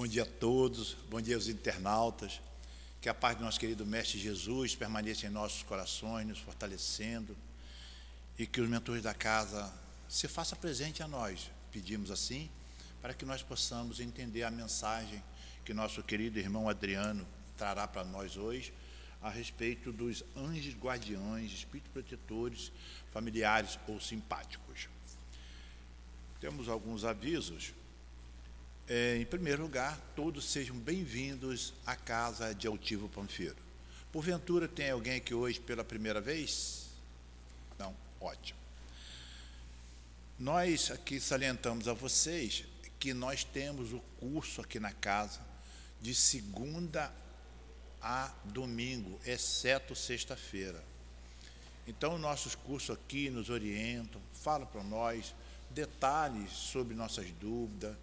[0.00, 2.40] Bom dia a todos, bom dia aos internautas.
[3.02, 7.36] Que a paz do nosso querido Mestre Jesus permaneça em nossos corações, nos fortalecendo,
[8.38, 9.70] e que os mentores da casa
[10.08, 11.50] se faça presente a nós.
[11.70, 12.48] Pedimos assim,
[13.02, 15.22] para que nós possamos entender a mensagem
[15.66, 18.72] que nosso querido irmão Adriano trará para nós hoje
[19.20, 22.72] a respeito dos anjos guardiões, espíritos protetores,
[23.12, 24.88] familiares ou simpáticos.
[26.40, 27.74] Temos alguns avisos.
[28.92, 33.54] É, em primeiro lugar, todos sejam bem-vindos à casa de Altivo Panfeiro.
[34.10, 36.88] Porventura, tem alguém aqui hoje pela primeira vez?
[37.78, 37.94] Não?
[38.20, 38.58] Ótimo.
[40.36, 42.64] Nós aqui salientamos a vocês
[42.98, 45.40] que nós temos o curso aqui na casa
[46.00, 47.12] de segunda
[48.02, 50.82] a domingo, exceto sexta-feira.
[51.86, 55.32] Então, nossos cursos aqui nos orientam, falam para nós
[55.70, 57.96] detalhes sobre nossas dúvidas,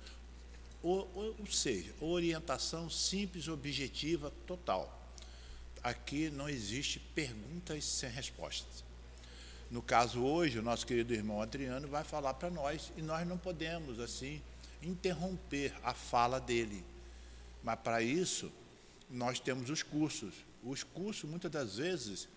[0.82, 4.94] ou, ou, seja, orientação simples, objetiva, total.
[5.84, 8.84] Aqui não existe perguntas sem respostas.
[9.70, 13.38] No caso hoje, o nosso querido irmão Adriano vai falar para nós e nós não
[13.38, 14.42] podemos assim
[14.82, 16.84] interromper a fala dele.
[17.64, 18.52] Mas para isso,
[19.10, 20.34] nós temos os cursos.
[20.64, 22.30] Os cursos, muitas das vezes,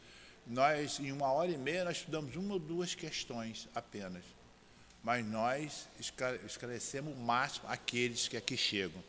[0.47, 4.25] nós em uma hora e meia nós estudamos uma ou duas questões apenas
[5.03, 5.89] mas nós
[6.47, 9.03] esclarecemos o máximo aqueles que aqui chegam.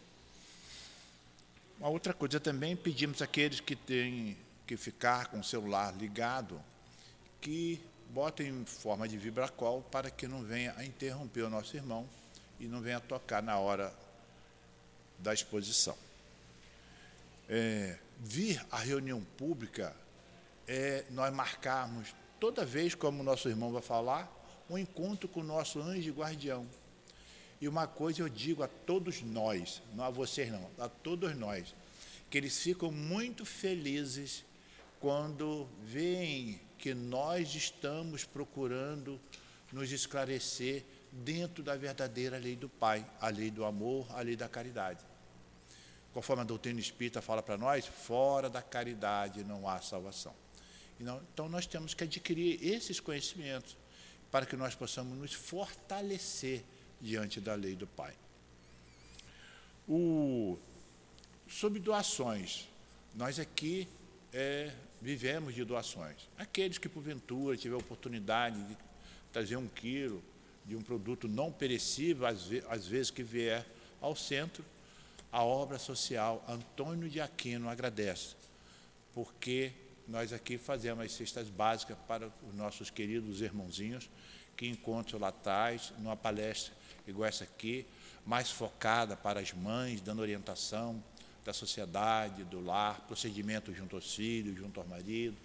[1.80, 6.62] Uma outra coisa também, pedimos àqueles que têm que ficar com o celular ligado,
[7.42, 12.08] que botem em forma de vibracol para que não venha a interromper o nosso irmão
[12.60, 13.94] e não venha tocar na hora
[15.18, 15.98] da exposição.
[17.50, 19.96] É, vir à reunião pública
[20.68, 24.32] é nós marcarmos toda vez, como o nosso irmão vai falar,
[24.72, 26.66] um encontro com o nosso anjo guardião.
[27.60, 31.76] E uma coisa eu digo a todos nós, não a vocês não, a todos nós,
[32.30, 34.46] que eles ficam muito felizes
[35.02, 39.20] quando veem que nós estamos procurando
[39.74, 44.48] nos esclarecer dentro da verdadeira lei do Pai, a lei do amor, a lei da
[44.48, 45.04] caridade.
[46.14, 50.34] Conforme a doutrina espírita fala para nós, fora da caridade não há salvação.
[51.00, 53.81] Então nós temos que adquirir esses conhecimentos
[54.32, 56.64] para que nós possamos nos fortalecer
[57.02, 58.14] diante da lei do Pai.
[59.88, 60.58] O,
[61.48, 62.68] sobre doações,
[63.14, 63.88] nós aqui
[64.32, 64.72] é,
[65.02, 66.30] vivemos de doações.
[66.38, 68.78] Aqueles que, porventura, tiver oportunidade de
[69.34, 70.24] trazer um quilo
[70.66, 73.66] de um produto não perecível, às, ve às vezes que vier
[74.00, 74.64] ao centro,
[75.32, 78.36] a obra social Antônio de Aquino agradece,
[79.14, 79.72] porque
[80.12, 84.10] nós aqui fazemos as cestas básicas para os nossos queridos irmãozinhos
[84.58, 86.74] que encontram lá atrás, numa palestra
[87.08, 87.86] igual essa aqui,
[88.26, 91.02] mais focada para as mães, dando orientação
[91.46, 95.36] da sociedade, do lar, procedimento junto aos filhos, junto ao marido.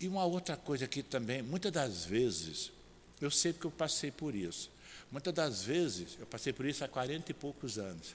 [0.00, 2.72] E uma outra coisa aqui também, muitas das vezes,
[3.20, 4.70] eu sei porque eu passei por isso.
[5.10, 8.14] Muitas das vezes, eu passei por isso há 40 e poucos anos.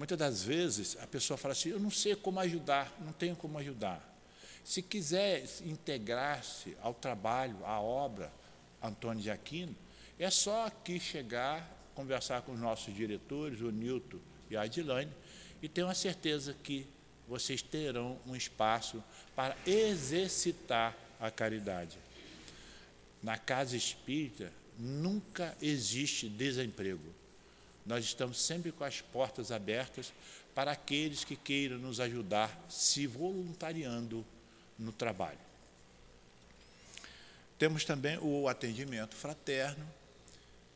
[0.00, 3.58] Muitas das vezes a pessoa fala assim: eu não sei como ajudar, não tenho como
[3.58, 4.02] ajudar.
[4.64, 8.32] Se quiser integrar-se ao trabalho, à obra
[8.82, 9.76] Antônio de Aquino,
[10.18, 14.16] é só aqui chegar, conversar com os nossos diretores, o Nilton
[14.48, 15.12] e a Adilane,
[15.60, 16.86] e tenho a certeza que
[17.28, 19.04] vocês terão um espaço
[19.36, 21.98] para exercitar a caridade.
[23.22, 27.19] Na casa espírita nunca existe desemprego.
[27.90, 30.12] Nós estamos sempre com as portas abertas
[30.54, 34.24] para aqueles que queiram nos ajudar, se voluntariando
[34.78, 35.40] no trabalho.
[37.58, 39.84] Temos também o atendimento fraterno.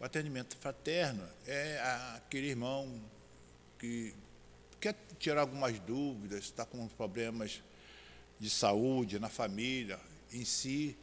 [0.01, 1.81] O atendimento fraterno é
[2.17, 3.01] aquele irmão
[3.79, 4.13] que
[4.81, 7.63] quer tirar algumas dúvidas, está com problemas
[8.41, 10.01] de saúde na família,
[10.33, 10.99] em si.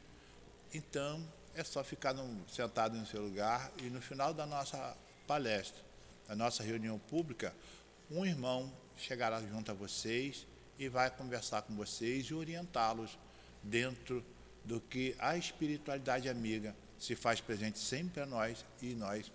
[0.73, 1.25] Então,
[1.55, 5.90] é só ficar no, sentado no seu lugar e no final da nossa palestra,
[6.31, 7.53] da nossa reunião pública,
[8.09, 10.47] um irmão chegará junto a vocês
[10.79, 13.19] e vai conversar com vocês e orientá-los
[13.61, 14.23] dentro
[14.63, 19.29] do que a espiritualidade amiga se faz presente sempre a nós e nós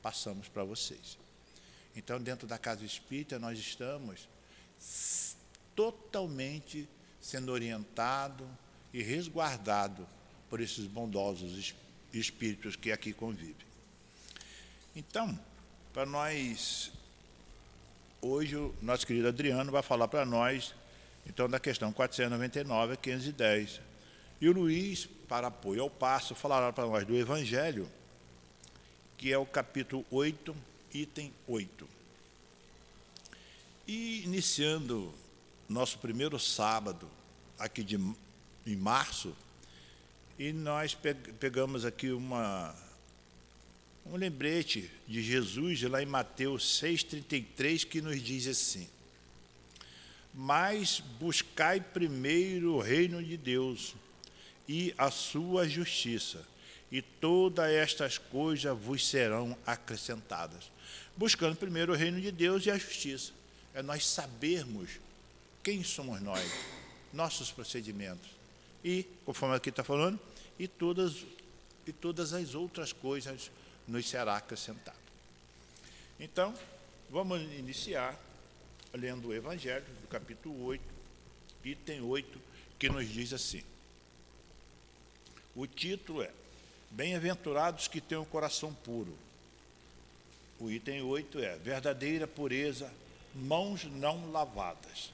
[0.00, 1.18] passamos para vocês.
[1.94, 4.26] Então, dentro da casa espírita, nós estamos
[5.76, 6.88] totalmente
[7.20, 8.48] sendo orientado
[8.94, 10.08] e resguardado
[10.48, 11.74] por esses bondosos
[12.10, 13.66] espíritos que aqui convivem.
[14.96, 15.38] Então,
[15.92, 16.92] para nós,
[18.20, 20.74] hoje o nosso querido Adriano vai falar para nós
[21.28, 23.80] então, da questão 499 a 510.
[24.40, 27.88] E o Luiz, para apoio ao passo, falará para nós do Evangelho,
[29.18, 30.56] que é o capítulo 8,
[30.94, 31.88] item 8.
[33.86, 35.12] iniciando
[35.68, 37.08] nosso primeiro sábado
[37.58, 37.96] aqui de,
[38.66, 39.34] em março,
[40.38, 40.96] e nós
[41.40, 42.74] pegamos aqui uma,
[44.12, 48.88] um lembrete de Jesus lá em Mateus 6,33, que nos diz assim:
[50.32, 53.94] Mas buscai primeiro o reino de Deus
[54.66, 56.46] e a sua justiça,
[56.90, 60.70] e todas estas coisas vos serão acrescentadas.
[61.16, 63.32] Buscando primeiro o reino de Deus e a justiça.
[63.74, 64.90] É nós sabermos
[65.62, 66.50] quem somos nós,
[67.12, 68.30] nossos procedimentos.
[68.82, 70.18] E, conforme aqui está falando,
[70.58, 71.26] e todas,
[71.86, 73.50] e todas as outras coisas
[73.88, 74.96] nos será acrescentado.
[76.20, 76.54] Então,
[77.10, 78.18] vamos iniciar
[78.92, 80.82] lendo o Evangelho, do capítulo 8,
[81.64, 82.40] item 8,
[82.78, 83.62] que nos diz assim.
[85.56, 86.30] O título é
[86.90, 89.14] Bem-aventurados que têm o um coração puro.
[90.58, 92.92] O item 8 é Verdadeira pureza,
[93.34, 95.12] mãos não lavadas.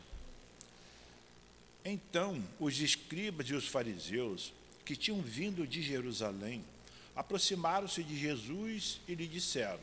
[1.84, 4.52] Então, os escribas e os fariseus,
[4.84, 6.64] que tinham vindo de Jerusalém,
[7.14, 9.80] aproximaram-se de Jesus e lhe disseram: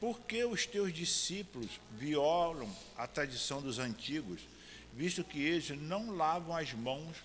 [0.00, 4.42] Por que os teus discípulos violam a tradição dos antigos,
[4.92, 7.16] visto que eles não lavam as mãos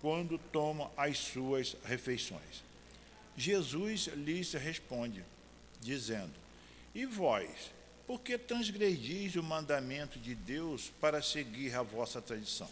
[0.00, 2.62] quando tomam as suas refeições?
[3.36, 5.22] Jesus lhes responde,
[5.80, 6.32] dizendo:
[6.94, 7.70] E vós,
[8.06, 12.68] por que transgredis o mandamento de Deus para seguir a vossa tradição?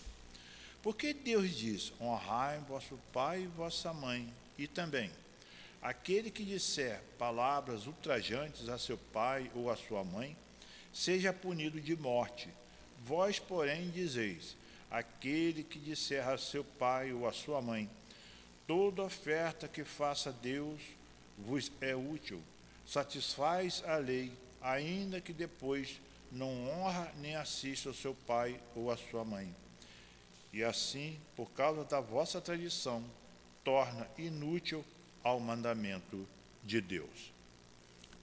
[0.82, 5.10] Porque Deus diz: honrai vosso pai e vossa mãe, e também
[5.88, 10.37] aquele que disser palavras ultrajantes a seu pai ou a sua mãe,
[10.93, 12.49] seja punido de morte.
[13.05, 14.56] Vós, porém, dizeis:
[14.90, 17.88] aquele que disser a seu pai ou a sua mãe,
[18.67, 20.81] toda oferta que faça Deus
[21.38, 22.43] vos é útil,
[22.87, 26.00] satisfaz a lei, ainda que depois
[26.31, 29.55] não honra nem assista ao seu pai ou à sua mãe
[30.52, 33.05] e assim, por causa da vossa tradição,
[33.62, 34.85] torna inútil
[35.28, 36.26] ao mandamento
[36.64, 37.32] de Deus.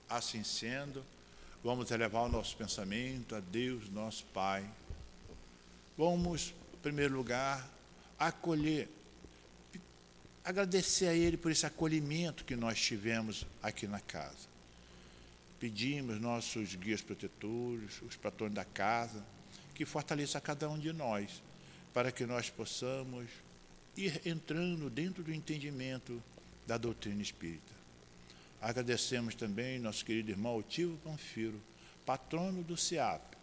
[0.09, 1.03] Assim sendo,
[1.63, 4.67] vamos elevar o nosso pensamento a Deus, nosso Pai.
[5.97, 7.67] Vamos, em primeiro lugar,
[8.19, 8.89] acolher,
[10.43, 14.55] agradecer a Ele por esse acolhimento que nós tivemos aqui na casa.
[15.59, 19.23] Pedimos nossos guias protetores, os patrões da casa,
[19.73, 21.41] que fortaleça cada um de nós
[21.93, 23.27] para que nós possamos
[23.95, 26.21] ir entrando dentro do entendimento
[26.65, 27.73] da doutrina espírita.
[28.61, 31.61] Agradecemos também nosso querido irmão Otivo Panfiro,
[32.05, 33.35] patrono do SEAP,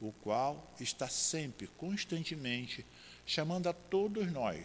[0.00, 2.84] o qual está sempre, constantemente,
[3.26, 4.64] chamando a todos nós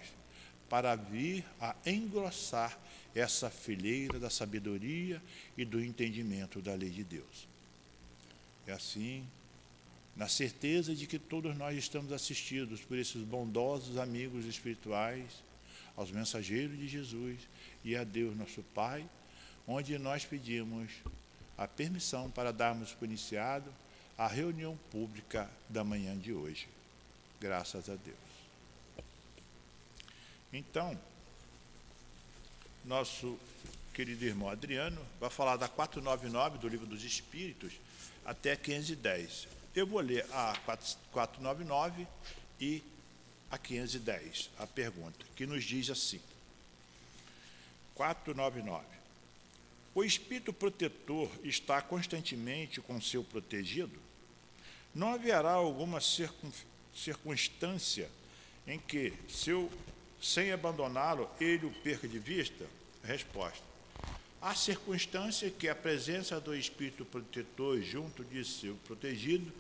[0.69, 2.77] para vir a engrossar
[3.15, 5.21] essa fileira da sabedoria
[5.57, 7.48] e do entendimento da lei de Deus.
[8.65, 9.25] É assim
[10.15, 15.44] na certeza de que todos nós estamos assistidos por esses bondosos amigos espirituais,
[15.95, 17.39] aos mensageiros de Jesus
[17.83, 19.07] e a Deus nosso Pai,
[19.68, 20.91] onde nós pedimos
[21.57, 23.71] a permissão para darmos por iniciado
[24.18, 26.68] a reunião pública da manhã de hoje.
[27.39, 28.17] Graças a Deus.
[30.51, 31.00] Então,
[32.86, 33.38] nosso
[33.93, 37.74] querido irmão Adriano vai falar da 499 do Livro dos Espíritos
[38.25, 39.48] até 510.
[39.75, 42.07] Eu vou ler a 499
[42.60, 42.84] e
[43.50, 46.22] a 510, a pergunta, que nos diz assim:
[47.95, 48.83] 499.
[49.95, 54.00] O espírito protetor está constantemente com seu protegido?
[54.93, 56.00] Não haverá alguma
[56.93, 58.09] circunstância
[58.67, 59.71] em que, seu,
[60.21, 62.65] sem abandoná-lo, ele o perca de vista?
[63.03, 63.63] Resposta:
[64.41, 69.51] Há circunstância que a presença do espírito protetor junto de seu protegido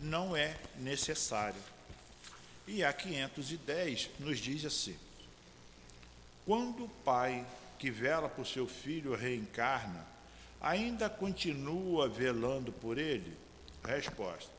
[0.00, 1.60] não é necessária.
[2.66, 4.96] E a 510 nos diz assim:
[6.46, 7.44] Quando o pai
[7.80, 10.06] que vela por seu filho reencarna,
[10.60, 13.34] ainda continua velando por ele?
[13.82, 14.52] Resposta: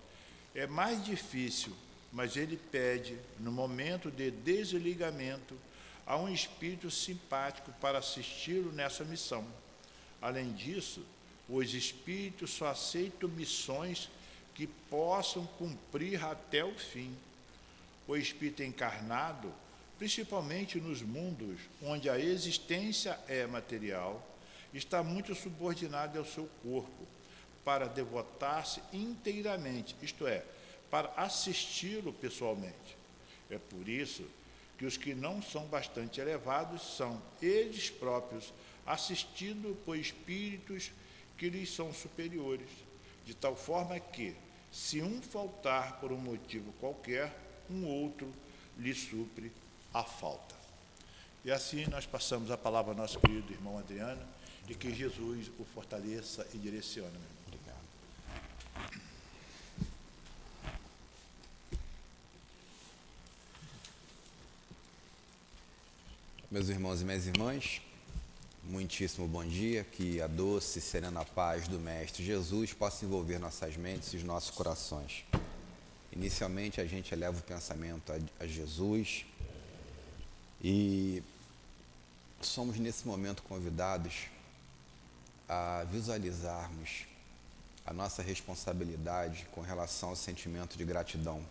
[0.56, 1.72] É mais difícil,
[2.12, 5.56] mas ele pede, no momento de desligamento,
[6.04, 9.46] a um espírito simpático para assisti-lo nessa missão.
[10.20, 11.06] Além disso,
[11.48, 14.10] os espíritos só aceitam missões
[14.56, 17.16] que possam cumprir até o fim.
[18.08, 19.54] O espírito encarnado,
[20.02, 24.20] principalmente nos mundos onde a existência é material,
[24.74, 27.08] está muito subordinado ao seu corpo
[27.64, 30.44] para devotar-se inteiramente, isto é,
[30.90, 32.98] para assisti-lo pessoalmente.
[33.48, 34.26] É por isso
[34.76, 38.52] que os que não são bastante elevados são eles próprios
[38.88, 40.92] assistido por espíritos
[41.38, 42.72] que lhes são superiores,
[43.24, 44.34] de tal forma que,
[44.72, 47.38] Se um faltar por um motivo qualquer,
[47.70, 48.32] um outro
[48.80, 49.52] lhe supre
[49.94, 50.56] a falta.
[51.44, 54.22] E assim nós passamos a palavra ao nosso querido irmão Adriano
[54.70, 57.18] e que Jesus o fortaleça e direcione.
[57.48, 57.82] Obrigado.
[66.50, 67.82] Meus irmãos e minhas irmãs,
[68.64, 73.76] muitíssimo bom dia, que a doce e serena paz do Mestre Jesus possa envolver nossas
[73.76, 75.24] mentes e os nossos corações.
[76.12, 79.26] Inicialmente a gente eleva o pensamento a, a Jesus
[80.64, 81.24] e
[82.42, 84.28] somos nesse momento convidados
[85.50, 87.06] a visualizarmos
[87.86, 91.44] a nossa responsabilidade com relação ao sentimento de gratidão.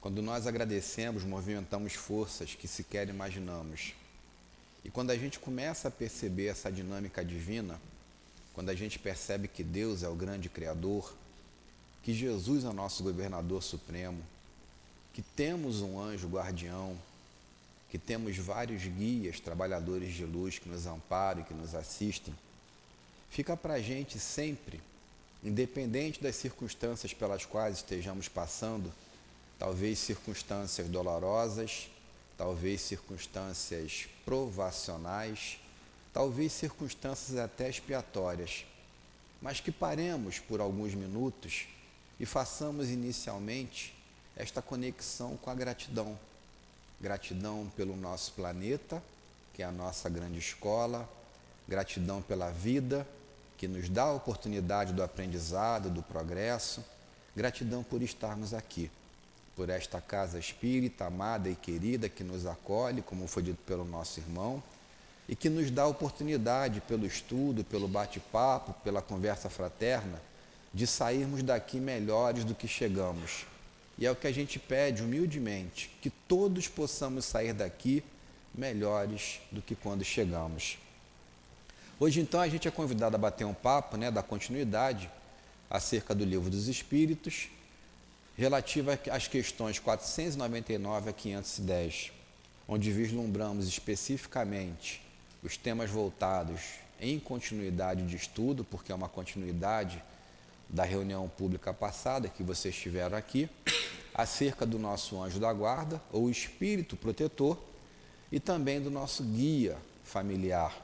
[0.00, 3.94] Quando nós agradecemos, movimentamos forças que sequer imaginamos.
[4.84, 7.80] E quando a gente começa a perceber essa dinâmica divina,
[8.54, 11.12] quando a gente percebe que Deus é o grande Criador,
[12.02, 14.22] que Jesus é o nosso governador supremo,
[15.12, 16.96] que temos um anjo guardião,
[17.96, 22.34] que temos vários guias, trabalhadores de luz que nos amparam e que nos assistem,
[23.30, 24.82] fica para a gente sempre,
[25.42, 28.92] independente das circunstâncias pelas quais estejamos passando,
[29.58, 31.88] talvez circunstâncias dolorosas,
[32.36, 35.58] talvez circunstâncias provacionais,
[36.12, 38.66] talvez circunstâncias até expiatórias,
[39.40, 41.66] mas que paremos por alguns minutos
[42.20, 43.94] e façamos inicialmente
[44.36, 46.18] esta conexão com a gratidão
[47.00, 49.02] gratidão pelo nosso planeta,
[49.52, 51.08] que é a nossa grande escola,
[51.68, 53.06] gratidão pela vida,
[53.56, 56.84] que nos dá a oportunidade do aprendizado, do progresso,
[57.34, 58.90] gratidão por estarmos aqui,
[59.54, 64.20] por esta casa espírita amada e querida que nos acolhe, como foi dito pelo nosso
[64.20, 64.62] irmão,
[65.28, 70.20] e que nos dá a oportunidade, pelo estudo, pelo bate-papo, pela conversa fraterna,
[70.72, 73.46] de sairmos daqui melhores do que chegamos
[73.98, 78.02] e é o que a gente pede humildemente, que todos possamos sair daqui
[78.54, 80.78] melhores do que quando chegamos.
[81.98, 85.10] Hoje, então, a gente é convidado a bater um papo, né, da continuidade
[85.70, 87.48] acerca do Livro dos Espíritos,
[88.36, 92.12] relativa às questões 499 a 510,
[92.68, 95.02] onde vislumbramos especificamente
[95.42, 96.60] os temas voltados
[97.00, 100.02] em continuidade de estudo, porque é uma continuidade
[100.68, 103.48] da reunião pública passada que vocês tiveram aqui,
[104.14, 107.58] acerca do nosso anjo da guarda, ou espírito protetor,
[108.32, 110.74] e também do nosso guia familiar,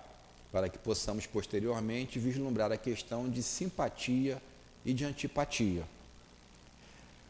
[0.52, 4.40] para que possamos posteriormente vislumbrar a questão de simpatia
[4.84, 5.84] e de antipatia.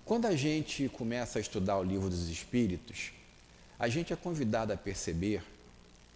[0.04, 3.12] Quando a gente começa a estudar o livro dos Espíritos,
[3.78, 5.42] a gente é convidado a perceber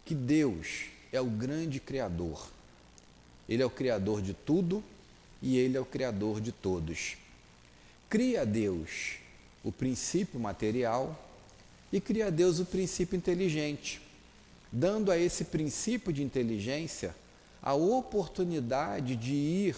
[0.04, 2.48] que Deus é o grande Criador.
[3.48, 4.82] Ele é o Criador de tudo
[5.40, 7.16] e Ele é o Criador de todos.
[8.08, 9.16] Cria Deus
[9.64, 11.20] o princípio material
[11.92, 14.00] e cria Deus o princípio inteligente,
[14.70, 17.14] dando a esse princípio de inteligência
[17.62, 19.76] a oportunidade de ir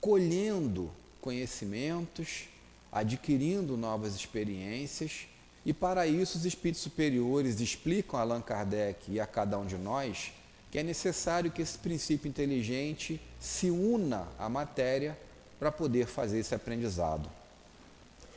[0.00, 2.48] colhendo conhecimentos,
[2.90, 5.26] adquirindo novas experiências,
[5.64, 9.76] e para isso os espíritos superiores explicam a Allan Kardec e a cada um de
[9.76, 10.32] nós
[10.74, 15.16] que é necessário que esse princípio inteligente se una à matéria
[15.56, 17.30] para poder fazer esse aprendizado.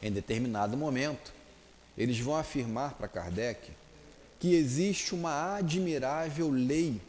[0.04, 1.34] Em determinado momento,
[1.98, 3.72] eles vão afirmar para Kardec
[4.40, 7.02] que existe uma admirável lei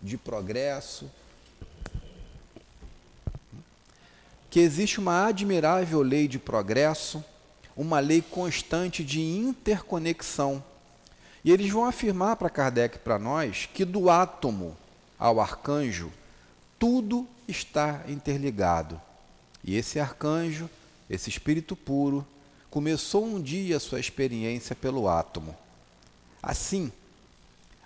[0.00, 1.10] de progresso,
[4.48, 7.24] que existe uma admirável lei de progresso,
[7.76, 10.62] uma lei constante de interconexão
[11.44, 14.76] e eles vão afirmar para Kardec para nós que do átomo
[15.18, 16.12] ao arcanjo,
[16.78, 19.00] tudo está interligado.
[19.62, 20.68] E esse arcanjo,
[21.08, 22.26] esse espírito puro,
[22.70, 25.54] começou um dia a sua experiência pelo átomo.
[26.42, 26.90] Assim,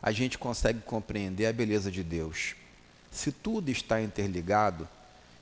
[0.01, 2.55] a gente consegue compreender a beleza de Deus.
[3.11, 4.89] Se tudo está interligado,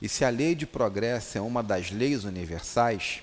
[0.01, 3.21] e se a lei de progresso é uma das leis universais,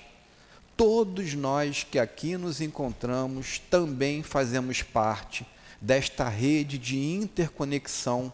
[0.83, 5.45] todos nós que aqui nos encontramos também fazemos parte
[5.79, 8.33] desta rede de interconexão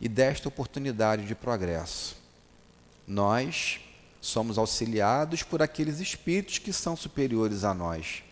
[0.00, 2.16] e desta oportunidade de progresso.
[3.06, 3.78] Nós
[4.22, 8.22] somos auxiliados por aqueles espíritos que são superiores a nós,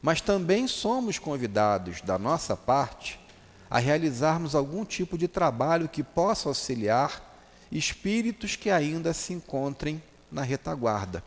[0.00, 3.20] mas também somos convidados, da nossa parte,
[3.68, 7.22] a realizarmos algum tipo de trabalho que possa auxiliar
[7.70, 11.22] espíritos que ainda se encontrem na retaguarda.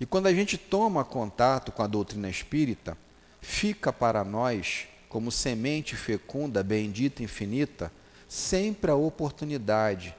[0.00, 2.96] E quando a gente toma contato com a doutrina espírita,
[3.40, 7.92] fica para nós, como semente fecunda, bendita, infinita,
[8.28, 10.14] sempre a oportunidade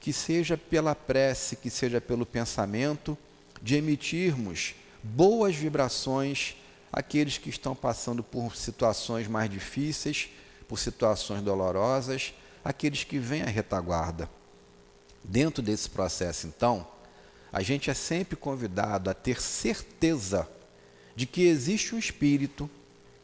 [0.00, 3.16] que seja pela prece, que seja pelo pensamento,
[3.60, 6.56] de emitirmos boas vibrações
[6.92, 10.28] àqueles que estão passando por situações mais difíceis,
[10.68, 12.34] por situações dolorosas,
[12.64, 14.28] aqueles que vêm à retaguarda.
[15.24, 16.86] Dentro desse processo, então,
[17.52, 20.48] a gente é sempre convidado a ter certeza
[21.16, 22.70] de que existe um espírito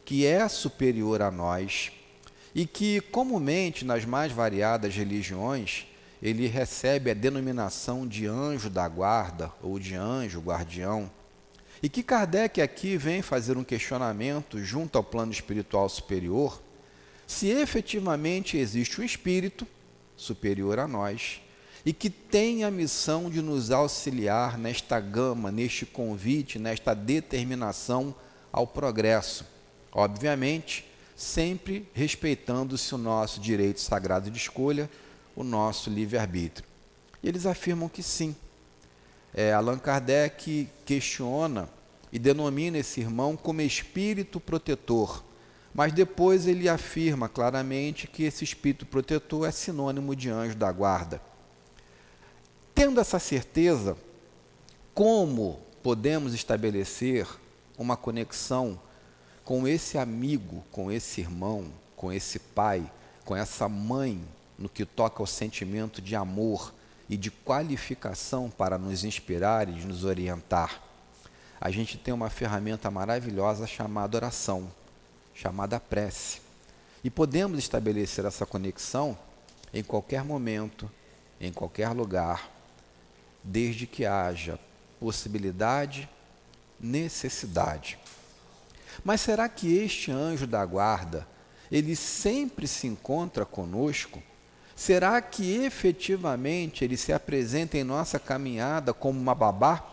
[0.03, 1.91] que é superior a nós
[2.53, 5.87] e que, comumente, nas mais variadas religiões,
[6.21, 11.11] ele recebe a denominação de anjo da guarda ou de anjo guardião.
[11.83, 16.61] E que Kardec aqui vem fazer um questionamento junto ao plano espiritual superior,
[17.27, 19.67] se efetivamente existe um espírito
[20.15, 21.41] superior a nós
[21.85, 28.15] e que tem a missão de nos auxiliar nesta gama, neste convite, nesta determinação
[28.51, 29.45] ao progresso.
[29.91, 30.83] Obviamente,
[31.15, 34.89] sempre respeitando-se o nosso direito sagrado de escolha,
[35.35, 36.67] o nosso livre-arbítrio.
[37.21, 38.35] E eles afirmam que sim.
[39.33, 41.69] É, Allan Kardec questiona
[42.11, 45.23] e denomina esse irmão como espírito protetor,
[45.73, 51.21] mas depois ele afirma claramente que esse espírito protetor é sinônimo de anjo da guarda.
[52.75, 53.95] Tendo essa certeza,
[54.93, 57.25] como podemos estabelecer
[57.77, 58.77] uma conexão
[59.45, 62.91] com esse amigo, com esse irmão, com esse pai,
[63.23, 64.21] com essa mãe
[64.59, 66.73] no que toca ao sentimento de amor
[67.09, 70.81] e de qualificação para nos inspirar e nos orientar,
[71.61, 74.69] a gente tem uma ferramenta maravilhosa chamada oração,
[75.33, 76.41] chamada prece.
[77.03, 79.17] E podemos estabelecer essa conexão
[79.73, 80.91] em qualquer momento,
[81.39, 82.54] em qualquer lugar,
[83.45, 84.59] desde que haja
[84.99, 86.09] possibilidade,
[86.79, 87.97] necessidade.
[89.03, 91.27] Mas será que este anjo da guarda,
[91.71, 94.21] ele sempre se encontra conosco?
[94.75, 99.85] Será que efetivamente ele se apresenta em nossa caminhada como uma babá?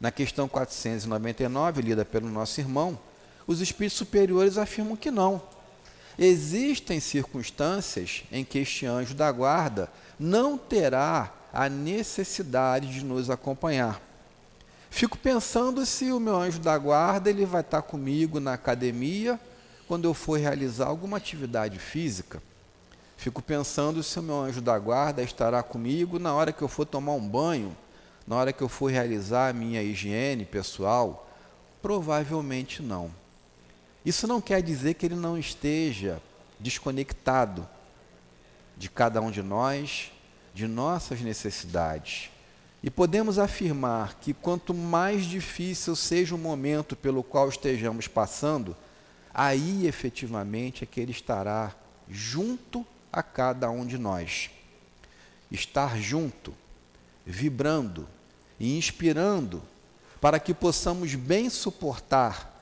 [0.00, 2.98] Na questão 499, lida pelo nosso irmão,
[3.46, 5.40] os espíritos superiores afirmam que não.
[6.18, 14.02] Existem circunstâncias em que este anjo da guarda não terá a necessidade de nos acompanhar.
[14.90, 19.38] Fico pensando se o meu anjo da guarda ele vai estar comigo na academia
[19.86, 22.42] quando eu for realizar alguma atividade física.
[23.16, 26.84] Fico pensando se o meu anjo da guarda estará comigo na hora que eu for
[26.84, 27.76] tomar um banho,
[28.26, 31.30] na hora que eu for realizar a minha higiene pessoal.
[31.80, 33.12] Provavelmente não.
[34.04, 36.20] Isso não quer dizer que ele não esteja
[36.58, 37.66] desconectado
[38.76, 40.10] de cada um de nós,
[40.54, 42.30] de nossas necessidades.
[42.82, 48.76] E podemos afirmar que quanto mais difícil seja o momento pelo qual estejamos passando,
[49.32, 51.74] aí efetivamente é que ele estará
[52.08, 54.50] junto a cada um de nós.
[55.50, 56.54] Estar junto,
[57.26, 58.06] vibrando
[58.60, 59.62] e inspirando
[60.20, 62.52] para que possamos bem suportar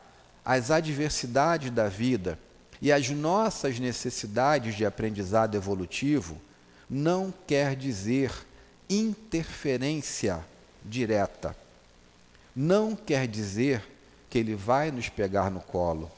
[0.44, 2.38] as adversidades da vida
[2.81, 6.40] e as nossas necessidades de aprendizado evolutivo,
[6.94, 8.31] não quer dizer
[8.87, 10.44] interferência
[10.85, 11.57] direta.
[12.55, 13.83] Não quer dizer
[14.28, 16.11] que ele vai nos pegar no colo.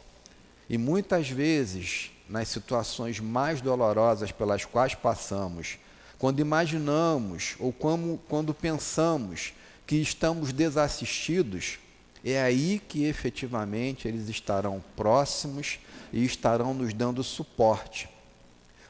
[0.69, 5.79] E muitas vezes nas situações mais dolorosas pelas quais passamos,
[6.19, 9.53] quando imaginamos ou como, quando pensamos
[9.87, 11.79] que estamos desassistidos,
[12.25, 15.79] é aí que efetivamente eles estarão próximos
[16.13, 18.09] e estarão nos dando suporte.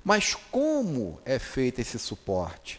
[0.05, 2.79] Mas como é feito esse suporte?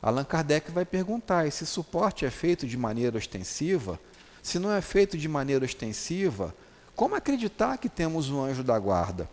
[0.00, 4.00] Allan Kardec vai perguntar: esse suporte é feito de maneira ostensiva?
[4.42, 6.54] Se não é feito de maneira ostensiva,
[6.96, 9.28] como acreditar que temos um anjo da guarda?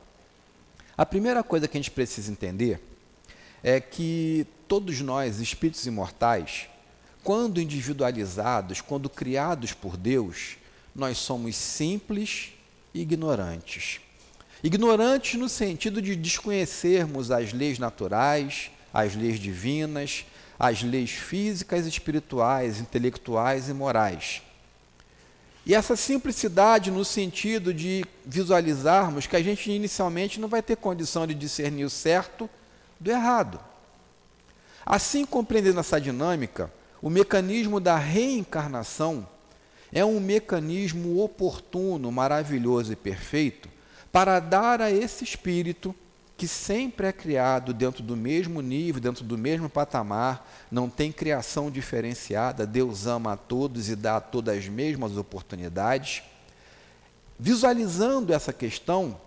[0.97, 2.81] A primeira coisa que a gente precisa entender
[3.63, 6.67] é que todos nós, espíritos imortais,
[7.23, 10.57] quando individualizados, quando criados por Deus,
[10.93, 12.53] nós somos simples
[12.93, 14.01] e ignorantes.
[14.61, 20.25] Ignorantes no sentido de desconhecermos as leis naturais, as leis divinas,
[20.59, 24.41] as leis físicas, espirituais, intelectuais e morais.
[25.65, 31.25] E essa simplicidade no sentido de visualizarmos que a gente inicialmente não vai ter condição
[31.25, 32.49] de discernir o certo
[32.99, 33.59] do errado.
[34.85, 36.69] Assim, compreendendo essa dinâmica,
[37.01, 39.25] o mecanismo da reencarnação
[39.93, 43.78] é um mecanismo oportuno, maravilhoso e perfeito
[44.11, 45.95] para dar a esse espírito
[46.37, 51.69] que sempre é criado dentro do mesmo nível, dentro do mesmo patamar, não tem criação
[51.69, 56.23] diferenciada, Deus ama a todos e dá a todas as mesmas oportunidades.
[57.37, 59.19] Visualizando essa questão,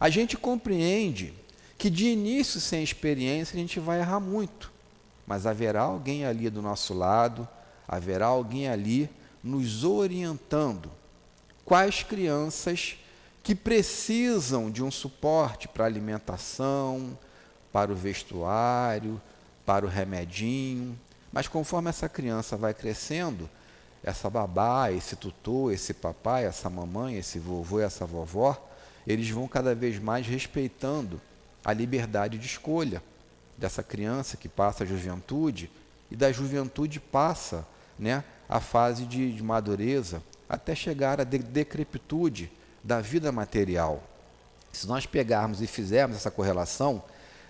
[0.00, 1.32] a gente compreende
[1.76, 4.72] que de início sem experiência a gente vai errar muito.
[5.28, 7.46] mas haverá alguém ali do nosso lado,
[7.86, 9.10] haverá alguém ali
[9.44, 10.90] nos orientando.
[11.66, 12.96] Quais crianças
[13.48, 17.18] que precisam de um suporte para alimentação,
[17.72, 19.18] para o vestuário,
[19.64, 20.94] para o remedinho,
[21.32, 23.48] mas conforme essa criança vai crescendo,
[24.04, 28.54] essa babá, esse tutor, esse papai, essa mamãe, esse vovô, essa vovó,
[29.06, 31.18] eles vão cada vez mais respeitando
[31.64, 33.02] a liberdade de escolha
[33.56, 35.70] dessa criança que passa a juventude
[36.10, 37.66] e da juventude passa
[37.98, 44.02] né, a fase de, de madureza até chegar à de decrepitude da vida material.
[44.72, 47.02] Se nós pegarmos e fizermos essa correlação,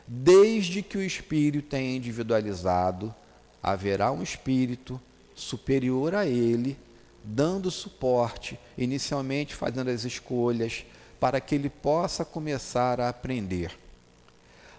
[0.06, 3.14] desde que o espírito tenha individualizado,
[3.62, 5.00] haverá um espírito
[5.34, 6.76] superior a ele,
[7.22, 10.84] dando suporte, inicialmente fazendo as escolhas,
[11.20, 13.76] para que ele possa começar a aprender.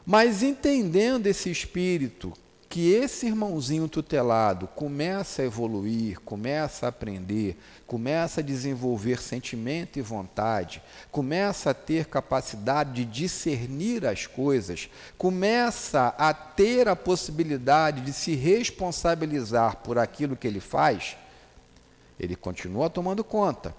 [0.05, 2.33] Mas entendendo esse espírito,
[2.69, 7.57] que esse irmãozinho tutelado começa a evoluir, começa a aprender,
[7.89, 10.79] começa a desenvolver sentimento e vontade,
[11.11, 18.35] começa a ter capacidade de discernir as coisas, começa a ter a possibilidade de se
[18.35, 21.17] responsabilizar por aquilo que ele faz,
[22.19, 23.73] ele continua tomando conta.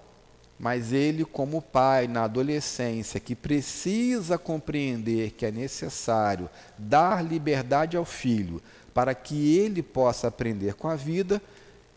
[0.58, 8.04] Mas ele, como pai na adolescência, que precisa compreender que é necessário dar liberdade ao
[8.04, 8.60] filho
[8.92, 11.40] para que ele possa aprender com a vida,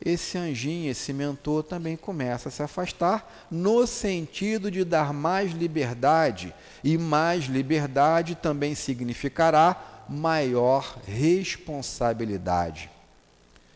[0.05, 6.53] esse anjinho, esse mentor também começa a se afastar, no sentido de dar mais liberdade,
[6.83, 12.89] e mais liberdade também significará maior responsabilidade.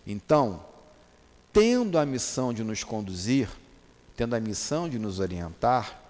[0.05, 0.65] Então,
[1.53, 3.49] tendo a missão de nos conduzir,
[4.15, 6.01] tendo a missão de nos orientar,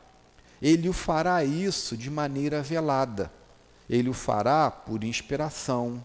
[0.61, 3.31] ele o fará isso de maneira velada.
[3.89, 6.03] Ele o fará por inspiração.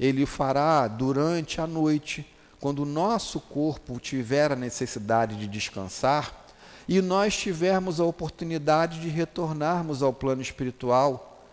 [0.00, 2.26] Ele o fará durante a noite,
[2.62, 6.46] quando o nosso corpo tiver a necessidade de descansar
[6.88, 11.44] e nós tivermos a oportunidade de retornarmos ao plano espiritual,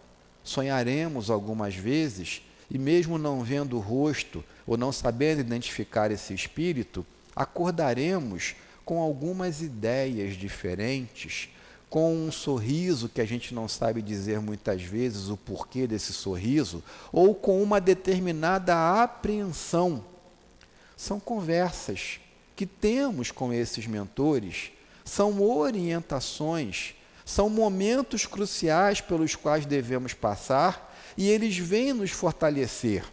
[0.44, 7.04] sonharemos algumas vezes e, mesmo não vendo o rosto ou não sabendo identificar esse espírito,
[7.36, 11.50] acordaremos com algumas ideias diferentes,
[11.90, 16.84] com um sorriso que a gente não sabe dizer muitas vezes o porquê desse sorriso,
[17.12, 20.04] ou com uma determinada apreensão
[21.00, 22.20] são conversas
[22.58, 24.70] que temos com esses mentores,
[25.06, 33.06] são orientações, são momentos cruciais pelos quais devemos passar e eles vêm nos fortalecer.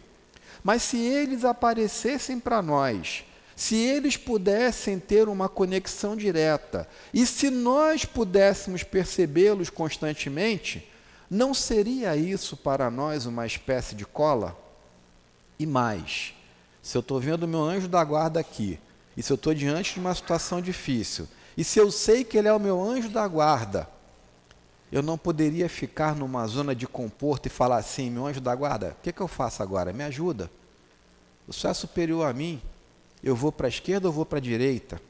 [0.61, 3.23] Mas se eles aparecessem para nós,
[3.55, 10.85] se eles pudessem ter uma conexão direta e se nós pudéssemos percebê-los constantemente,
[11.31, 14.59] não seria isso para nós uma espécie de cola?
[15.57, 16.33] E mais,
[16.87, 18.79] se eu estou vendo o meu anjo da guarda aqui,
[19.17, 22.47] e se eu estou diante de uma situação difícil, e se eu sei que ele
[22.47, 23.89] é o meu anjo da guarda,
[24.89, 28.95] eu não poderia ficar numa zona de conforto e falar assim: meu anjo da guarda,
[28.97, 29.91] o que, que eu faço agora?
[29.91, 30.49] Me ajuda.
[31.45, 32.61] O senhor é superior a mim.
[33.21, 35.01] Eu vou para a esquerda ou vou para a direita?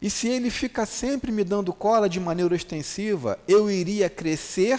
[0.00, 4.78] E se ele fica sempre me dando cola de maneira ostensiva, eu iria crescer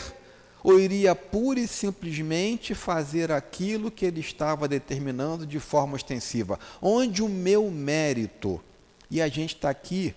[0.67, 6.59] ou iria pura e simplesmente fazer aquilo que ele estava determinando de forma ostensiva?
[6.81, 8.61] Onde o meu mérito?
[9.09, 10.13] E a gente está aqui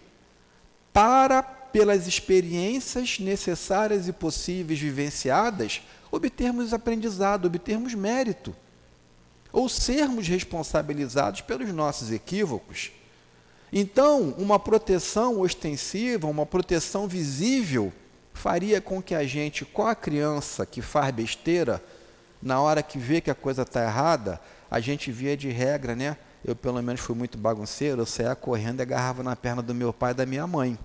[0.93, 8.53] para, pelas experiências necessárias e possíveis vivenciadas, obtermos aprendizado, obtermos mérito.
[9.53, 12.91] Ou sermos responsabilizados pelos nossos equívocos.
[13.73, 17.93] Então, uma proteção ostensiva, uma proteção visível,
[18.41, 21.83] faria com que a gente, com a criança que faz besteira,
[22.41, 26.17] na hora que vê que a coisa está errada, a gente via de regra, né?
[26.43, 29.93] Eu, pelo menos, fui muito bagunceiro, eu saía correndo e agarrava na perna do meu
[29.93, 30.79] pai e da minha mãe.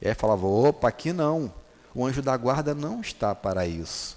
[0.00, 1.52] E aí falava: opa, aqui não.
[1.92, 4.16] O anjo da guarda não está para isso.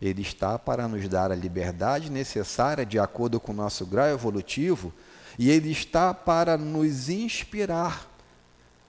[0.00, 4.90] Ele está para nos dar a liberdade necessária de acordo com o nosso grau evolutivo
[5.38, 8.06] e ele está para nos inspirar.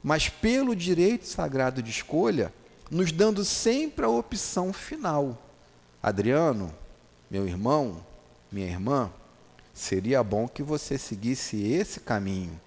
[0.02, 2.54] Mas pelo direito sagrado de escolha,
[2.90, 5.42] nos dando sempre a opção final.
[6.02, 6.74] Adriano,
[7.30, 8.06] meu irmão,
[8.52, 9.12] minha irmã,
[9.74, 12.60] seria bom que você seguisse esse caminho,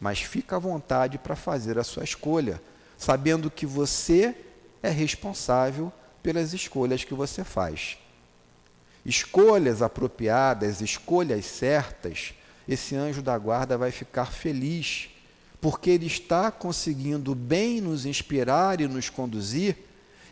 [0.00, 2.60] mas fica à vontade para fazer a sua escolha,
[2.98, 4.36] sabendo que você
[4.82, 7.96] é responsável pelas escolhas que você faz.
[9.06, 12.34] Escolhas apropriadas, escolhas certas,
[12.66, 15.10] esse anjo da guarda vai ficar feliz
[15.64, 19.78] porque Ele está conseguindo bem nos inspirar e nos conduzir,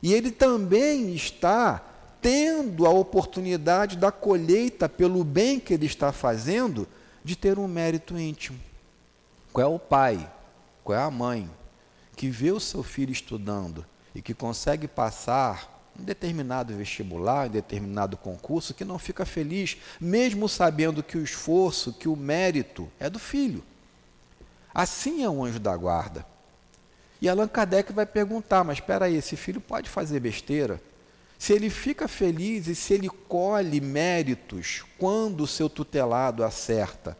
[0.02, 1.82] e Ele também está
[2.20, 6.86] tendo a oportunidade da colheita pelo bem que ele está fazendo,
[7.24, 8.60] de ter um mérito íntimo.
[9.54, 10.30] Qual é o pai,
[10.84, 11.50] qual é a mãe
[12.14, 18.18] que vê o seu filho estudando e que consegue passar um determinado vestibular, um determinado
[18.18, 23.18] concurso, que não fica feliz, mesmo sabendo que o esforço, que o mérito é do
[23.18, 23.64] filho.
[24.74, 26.24] Assim é o anjo da guarda.
[27.20, 30.80] E Allan Kardec vai perguntar: mas espera aí, esse filho pode fazer besteira?
[31.38, 37.18] Se ele fica feliz e se ele colhe méritos quando o seu tutelado acerta,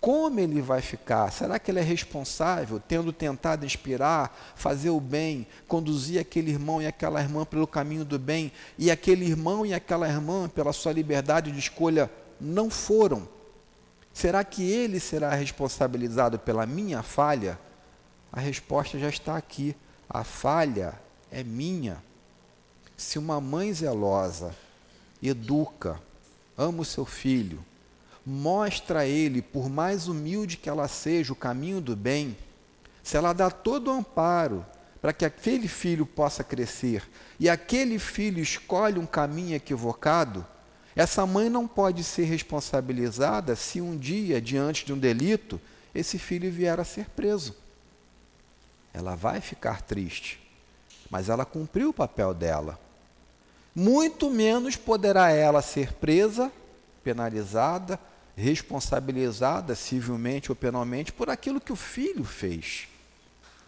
[0.00, 1.32] como ele vai ficar?
[1.32, 6.86] Será que ele é responsável, tendo tentado inspirar, fazer o bem, conduzir aquele irmão e
[6.86, 11.50] aquela irmã pelo caminho do bem, e aquele irmão e aquela irmã, pela sua liberdade
[11.50, 12.08] de escolha,
[12.40, 13.28] não foram?
[14.16, 17.58] Será que ele será responsabilizado pela minha falha?
[18.32, 19.76] A resposta já está aqui.
[20.08, 20.94] A falha
[21.30, 22.02] é minha.
[22.96, 24.56] Se uma mãe zelosa
[25.22, 26.00] educa,
[26.56, 27.62] ama o seu filho,
[28.24, 32.38] mostra a ele, por mais humilde que ela seja, o caminho do bem,
[33.02, 34.64] se ela dá todo o amparo
[34.98, 37.06] para que aquele filho possa crescer
[37.38, 40.46] e aquele filho escolhe um caminho equivocado,
[40.96, 45.60] essa mãe não pode ser responsabilizada se um dia, diante de um delito,
[45.94, 47.54] esse filho vier a ser preso.
[48.94, 50.40] Ela vai ficar triste,
[51.10, 52.80] mas ela cumpriu o papel dela.
[53.74, 56.50] Muito menos poderá ela ser presa,
[57.04, 58.00] penalizada,
[58.34, 62.88] responsabilizada civilmente ou penalmente por aquilo que o filho fez.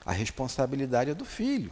[0.03, 1.71] A responsabilidade é do filho.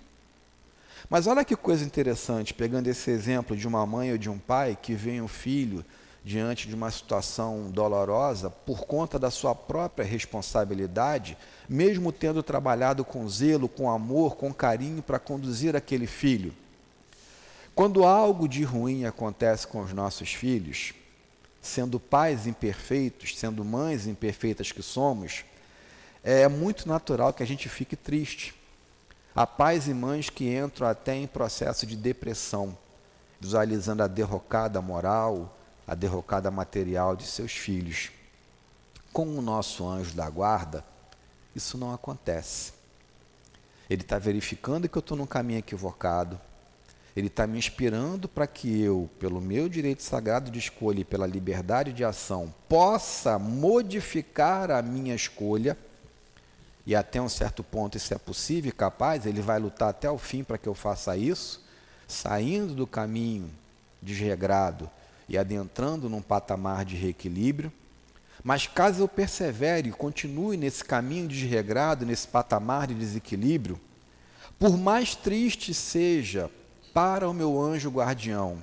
[1.08, 4.76] Mas olha que coisa interessante, pegando esse exemplo de uma mãe ou de um pai
[4.80, 5.84] que vem o filho
[6.24, 13.28] diante de uma situação dolorosa por conta da sua própria responsabilidade, mesmo tendo trabalhado com
[13.28, 16.52] zelo, com amor, com carinho para conduzir aquele filho.
[17.76, 20.94] Quando algo de ruim acontece com os nossos filhos,
[21.62, 25.44] sendo pais imperfeitos, sendo mães imperfeitas que somos,
[26.24, 28.52] é muito natural que a gente fique triste.
[29.36, 32.74] Há pais e mães que entram até em processo de depressão,
[33.38, 35.54] visualizando a derrocada moral,
[35.86, 38.10] a derrocada material de seus filhos.
[39.12, 40.82] Com o nosso anjo da guarda,
[41.54, 42.72] isso não acontece.
[43.90, 46.40] Ele está verificando que eu estou num caminho equivocado,
[47.14, 51.26] ele está me inspirando para que eu, pelo meu direito sagrado de escolha e pela
[51.26, 55.76] liberdade de ação, possa modificar a minha escolha.
[56.86, 60.16] E até um certo ponto isso é possível e capaz, ele vai lutar até o
[60.16, 61.64] fim para que eu faça isso,
[62.06, 63.50] saindo do caminho
[64.00, 64.88] desregrado
[65.28, 67.72] e adentrando num patamar de reequilíbrio.
[68.44, 73.80] Mas caso eu persevere e continue nesse caminho desregrado, nesse patamar de desequilíbrio,
[74.56, 76.48] por mais triste seja
[76.94, 78.62] para o meu anjo guardião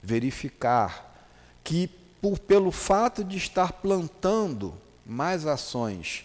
[0.00, 1.28] verificar
[1.64, 1.88] que,
[2.22, 4.72] por, pelo fato de estar plantando
[5.04, 6.24] mais ações,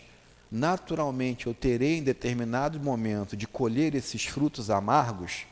[0.52, 5.46] naturalmente eu terei em determinado momento de colher esses frutos amargos,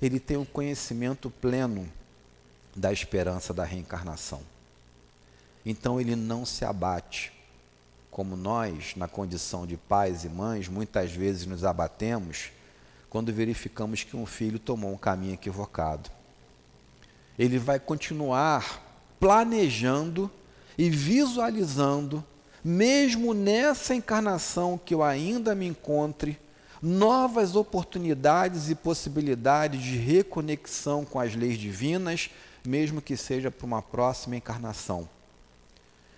[0.00, 1.90] ele tem um conhecimento pleno
[2.76, 4.42] da esperança da reencarnação.
[5.64, 7.32] Então ele não se abate,
[8.10, 12.50] como nós, na condição de pais e mães, muitas vezes nos abatemos
[13.08, 16.10] quando verificamos que um filho tomou um caminho equivocado.
[17.38, 18.82] Ele vai continuar
[19.20, 20.30] planejando
[20.76, 22.24] e visualizando,
[22.64, 26.38] mesmo nessa encarnação que eu ainda me encontre,
[26.80, 32.30] novas oportunidades e possibilidades de reconexão com as leis divinas,
[32.66, 35.08] mesmo que seja para uma próxima encarnação.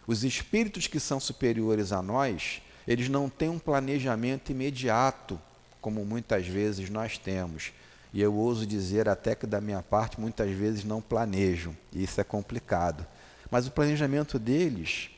[0.07, 5.41] Os espíritos que são superiores a nós, eles não têm um planejamento imediato
[5.81, 7.73] como muitas vezes nós temos.
[8.13, 12.21] E eu ouso dizer até que da minha parte muitas vezes não planejo, e isso
[12.21, 13.07] é complicado.
[13.51, 15.11] Mas o planejamento deles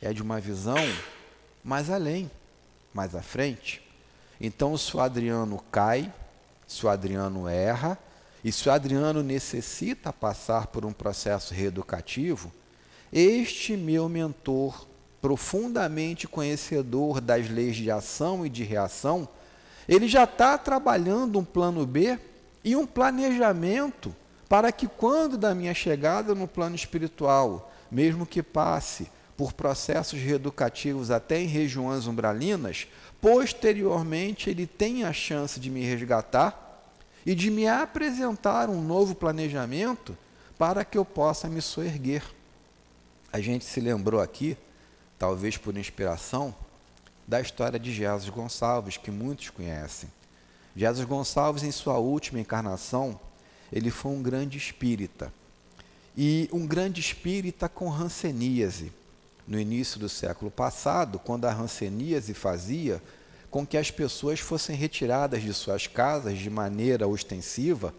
[0.00, 0.76] é de uma visão
[1.62, 2.30] mais além,
[2.92, 3.82] mais à frente.
[4.40, 6.12] Então, se o Adriano cai,
[6.66, 7.98] se o Adriano erra,
[8.42, 12.50] e se o Adriano necessita passar por um processo reeducativo,
[13.12, 14.86] este meu mentor,
[15.20, 19.28] profundamente conhecedor das leis de ação e de reação,
[19.86, 22.18] ele já está trabalhando um plano B
[22.64, 24.14] e um planejamento
[24.48, 31.10] para que, quando da minha chegada no plano espiritual, mesmo que passe por processos reeducativos
[31.10, 32.86] até em regiões umbralinas,
[33.22, 36.92] posteriormente ele tenha a chance de me resgatar
[37.24, 40.14] e de me apresentar um novo planejamento
[40.58, 42.22] para que eu possa me soerguer.
[43.32, 44.58] A gente se lembrou aqui,
[45.18, 46.54] talvez por inspiração,
[47.26, 50.10] da história de Jesus Gonçalves, que muitos conhecem.
[50.76, 53.18] Jesus Gonçalves, em sua última encarnação,
[53.72, 55.32] ele foi um grande espírita.
[56.14, 58.99] E um grande espírita com ranceníase.
[59.50, 63.02] No início do século passado, quando a ranceníase fazia
[63.50, 67.92] com que as pessoas fossem retiradas de suas casas de maneira ostensiva,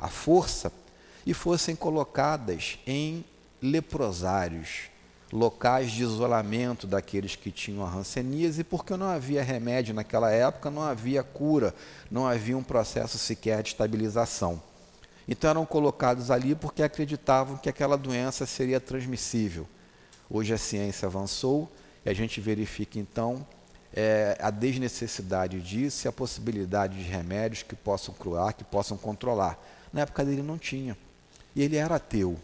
[0.00, 0.72] à força,
[1.24, 3.24] e fossem colocadas em
[3.62, 4.90] leprosários,
[5.32, 10.82] locais de isolamento daqueles que tinham a ranceníase, porque não havia remédio naquela época, não
[10.82, 11.72] havia cura,
[12.10, 14.60] não havia um processo sequer de estabilização.
[15.28, 19.68] Então eram colocados ali porque acreditavam que aquela doença seria transmissível.
[20.28, 21.70] Hoje a ciência avançou
[22.04, 23.46] e a gente verifica então
[23.92, 29.58] é, a desnecessidade disso e a possibilidade de remédios que possam curar, que possam controlar.
[29.92, 30.96] Na época dele não tinha.
[31.54, 32.38] E ele era ateu.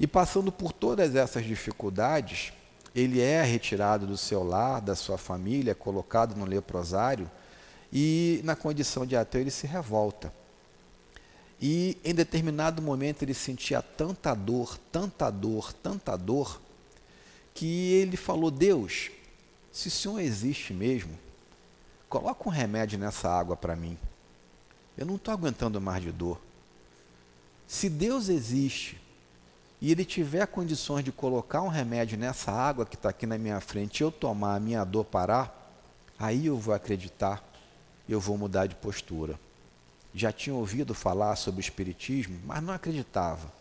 [0.00, 2.52] E passando por todas essas dificuldades,
[2.94, 7.30] ele é retirado do seu lar, da sua família, colocado no leprosário,
[7.92, 10.32] e na condição de ateu ele se revolta.
[11.60, 16.60] E em determinado momento ele sentia tanta dor, tanta dor, tanta dor,
[17.56, 19.10] que ele falou: Deus,
[19.72, 21.18] se o Senhor existe mesmo,
[22.08, 23.98] coloca um remédio nessa água para mim.
[24.96, 26.38] Eu não estou aguentando mais de dor.
[27.66, 29.00] Se Deus existe,
[29.80, 33.60] e ele tiver condições de colocar um remédio nessa água que está aqui na minha
[33.60, 35.74] frente eu tomar a minha dor parar,
[36.18, 37.42] aí eu vou acreditar,
[38.08, 39.38] eu vou mudar de postura.
[40.14, 43.55] Já tinha ouvido falar sobre o Espiritismo, mas não acreditava.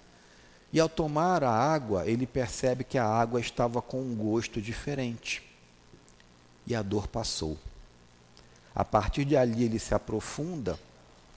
[0.75, 5.41] E ao tomar a água, ele percebe que a água estava com um gosto diferente.
[6.67, 7.57] E a dor passou.
[8.75, 10.77] A partir de ali, ele se aprofunda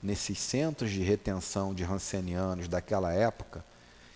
[0.03, 3.63] nesses centros de retenção de rancenianos daquela época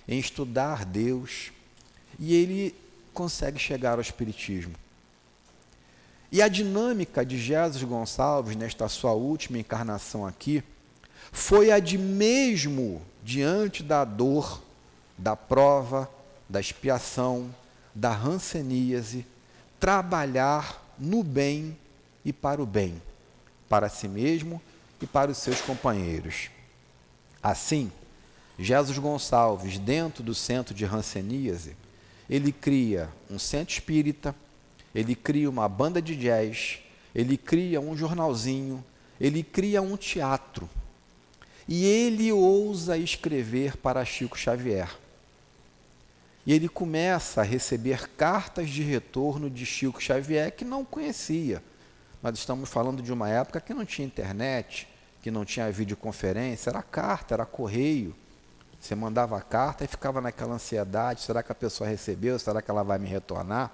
[0.10, 1.54] em estudar Deus
[2.20, 2.76] e ele
[3.14, 4.76] consegue chegar ao Espiritismo.
[6.34, 10.62] E a dinâmica de Jesus Gonçalves, nesta sua última encarnação aqui,
[11.32, 14.62] foi a de mesmo diante da dor,
[15.18, 16.10] da prova,
[16.50, 17.54] da expiação,
[17.94, 19.26] da ranceníase,
[19.80, 21.78] trabalhar no bem
[22.24, 23.02] e para o bem,
[23.68, 24.62] para si mesmo
[25.02, 26.50] e para os seus companheiros.
[27.42, 27.92] Assim,
[28.58, 31.76] Jesus Gonçalves, dentro do centro de Hanseníase,
[32.30, 34.36] ele cria um centro espírita,
[34.94, 36.80] ele cria uma banda de jazz,
[37.14, 38.84] ele cria um jornalzinho,
[39.20, 40.70] ele cria um teatro.
[41.68, 44.90] E ele ousa escrever para Chico Xavier.
[46.46, 51.64] E ele começa a receber cartas de retorno de Chico Xavier que não conhecia.
[52.22, 54.88] Nós estamos falando de uma época que não tinha internet,
[55.22, 58.16] que não tinha videoconferência, era carta, era correio.
[58.80, 62.38] Você mandava a carta e ficava naquela ansiedade: será que a pessoa recebeu?
[62.38, 63.72] Será que ela vai me retornar?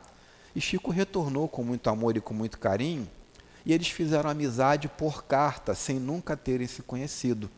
[0.55, 3.09] E Chico retornou com muito amor e com muito carinho,
[3.65, 7.49] e eles fizeram amizade por carta, sem nunca terem se conhecido.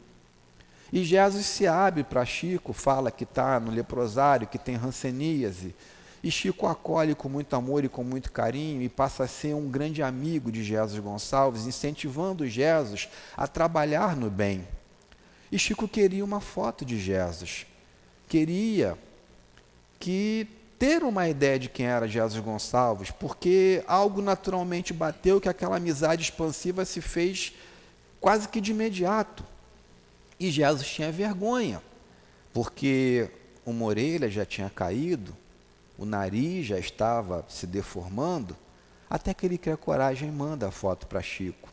[0.92, 5.74] E Jesus se abre para Chico, fala que está no leprosário, que tem ranceníase.
[6.24, 9.70] E Chico acolhe com muito amor e com muito carinho e passa a ser um
[9.70, 14.68] grande amigo de Jesus Gonçalves, incentivando Jesus a trabalhar no bem.
[15.52, 17.66] E Chico queria uma foto de Jesus.
[18.28, 18.98] Queria
[20.00, 25.78] que ter uma ideia de quem era Jesus Gonçalves, porque algo naturalmente bateu que aquela
[25.78, 27.54] amizade expansiva se fez
[28.20, 29.44] quase que de imediato.
[30.42, 31.84] E Jesus tinha vergonha,
[32.52, 33.30] porque
[33.64, 35.38] uma orelha já tinha caído,
[36.00, 38.58] o nariz já estava se deformando,
[39.08, 41.72] até que ele cria coragem e manda a foto para Chico.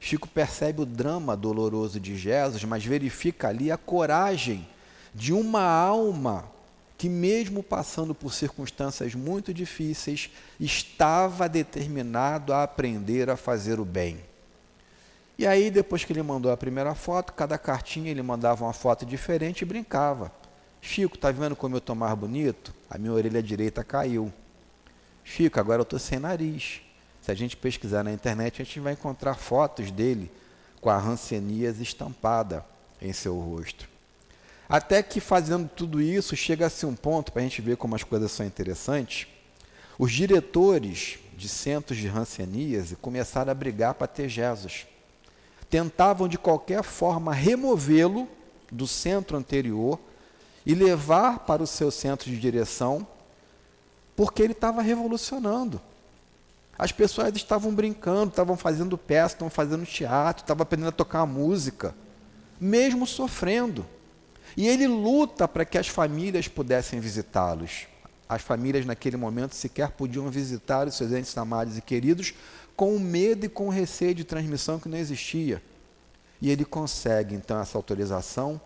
[0.00, 4.66] Chico percebe o drama doloroso de Jesus, mas verifica ali a coragem
[5.14, 6.50] de uma alma
[6.98, 14.31] que, mesmo passando por circunstâncias muito difíceis, estava determinado a aprender a fazer o bem.
[15.42, 19.04] E aí, depois que ele mandou a primeira foto, cada cartinha ele mandava uma foto
[19.04, 20.30] diferente e brincava.
[20.80, 22.72] Chico, tá vendo como eu estou mais bonito?
[22.88, 24.32] A minha orelha direita caiu.
[25.24, 26.82] Chico, agora eu estou sem nariz.
[27.20, 30.30] Se a gente pesquisar na internet, a gente vai encontrar fotos dele
[30.80, 32.64] com a rancenias estampada
[33.00, 33.88] em seu rosto.
[34.68, 38.30] Até que fazendo tudo isso, chega-se um ponto, para a gente ver como as coisas
[38.30, 39.26] são interessantes,
[39.98, 44.86] os diretores de centros de rancenias começaram a brigar para ter Jesus.
[45.72, 48.28] Tentavam de qualquer forma removê-lo
[48.70, 49.98] do centro anterior
[50.66, 53.06] e levar para o seu centro de direção,
[54.14, 55.80] porque ele estava revolucionando.
[56.78, 61.94] As pessoas estavam brincando, estavam fazendo peça, estavam fazendo teatro, estavam aprendendo a tocar música,
[62.60, 63.86] mesmo sofrendo.
[64.54, 67.86] E ele luta para que as famílias pudessem visitá-los.
[68.28, 72.34] As famílias, naquele momento, sequer podiam visitar os seus entes amados e queridos,
[72.76, 75.62] com medo e com receio de transmissão que não existia.
[76.40, 78.60] E ele consegue, então, essa autorização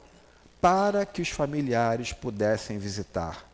[0.61, 3.47] para que os familiares pudessem visitar.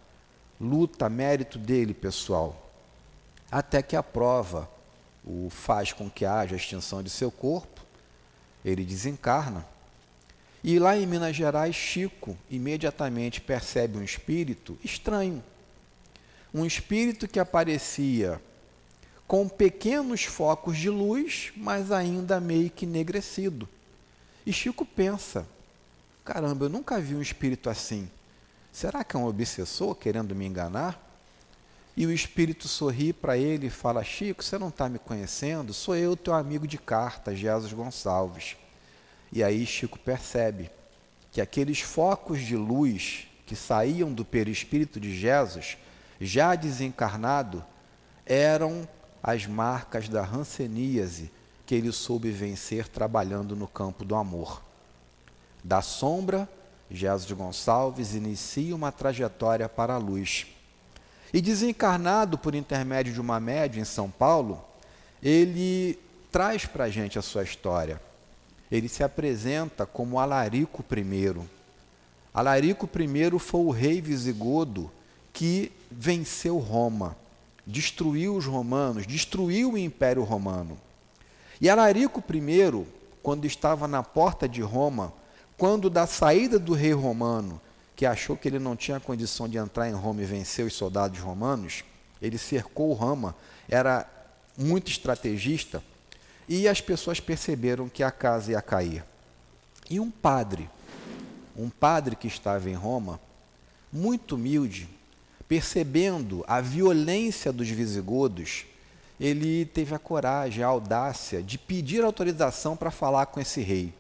[0.61, 2.71] Luta, mérito dele, pessoal.
[3.51, 4.71] Até que a prova
[5.25, 7.81] o faz com que haja a extinção de seu corpo,
[8.65, 9.67] ele desencarna.
[10.65, 15.43] E lá em Minas Gerais, Chico imediatamente percebe um espírito estranho.
[16.55, 18.41] Um espírito que aparecia
[19.33, 23.67] com pequenos focos de luz, mas ainda meio que enegrecido.
[24.45, 25.47] E Chico pensa:
[26.23, 28.11] caramba, eu nunca vi um espírito assim.
[28.71, 31.01] Será que é um obsessor querendo me enganar?
[31.97, 35.73] E o espírito sorri para ele e fala: Chico, você não está me conhecendo?
[35.73, 38.59] Sou eu, teu amigo de carta, Jesus Gonçalves.
[39.33, 40.71] E aí Chico percebe
[41.31, 45.79] que aqueles focos de luz que saíam do perispírito de Jesus,
[46.21, 47.65] já desencarnado,
[48.27, 48.87] eram
[49.23, 51.31] as marcas da ranceníase
[51.65, 54.63] que ele soube vencer trabalhando no campo do amor.
[55.63, 56.49] Da sombra,
[56.91, 60.47] Jesus Gonçalves inicia uma trajetória para a luz.
[61.33, 64.63] E desencarnado por intermédio de uma média em São Paulo,
[65.23, 65.99] ele
[66.33, 68.03] traz para a gente a sua história.
[68.71, 71.49] Ele se apresenta como Alarico I.
[72.35, 74.91] Alarico I foi o rei visigodo
[75.33, 77.17] que venceu Roma
[77.67, 80.79] destruiu os romanos, destruiu o Império Romano.
[81.61, 82.87] E Alarico I,
[83.23, 85.13] quando estava na porta de Roma,
[85.57, 87.61] quando da saída do rei romano,
[87.95, 91.21] que achou que ele não tinha condição de entrar em Roma e vencer os soldados
[91.21, 91.85] romanos,
[92.21, 93.37] ele cercou Roma,
[93.69, 94.09] era
[94.59, 95.83] muito estrategista,
[96.49, 99.05] e as pessoas perceberam que a casa ia cair.
[99.89, 100.69] E um padre,
[101.57, 103.21] um padre que estava em Roma,
[103.93, 104.89] muito humilde,
[105.53, 108.65] percebendo a violência dos visigodos,
[109.21, 113.93] ele teve a coragem, a audácia de pedir autorização para falar com esse rei.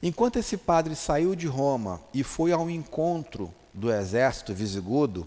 [0.00, 5.26] Enquanto esse padre saiu de Roma e foi ao encontro do exército visigodo,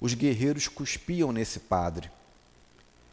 [0.00, 2.10] os guerreiros cuspiam nesse padre.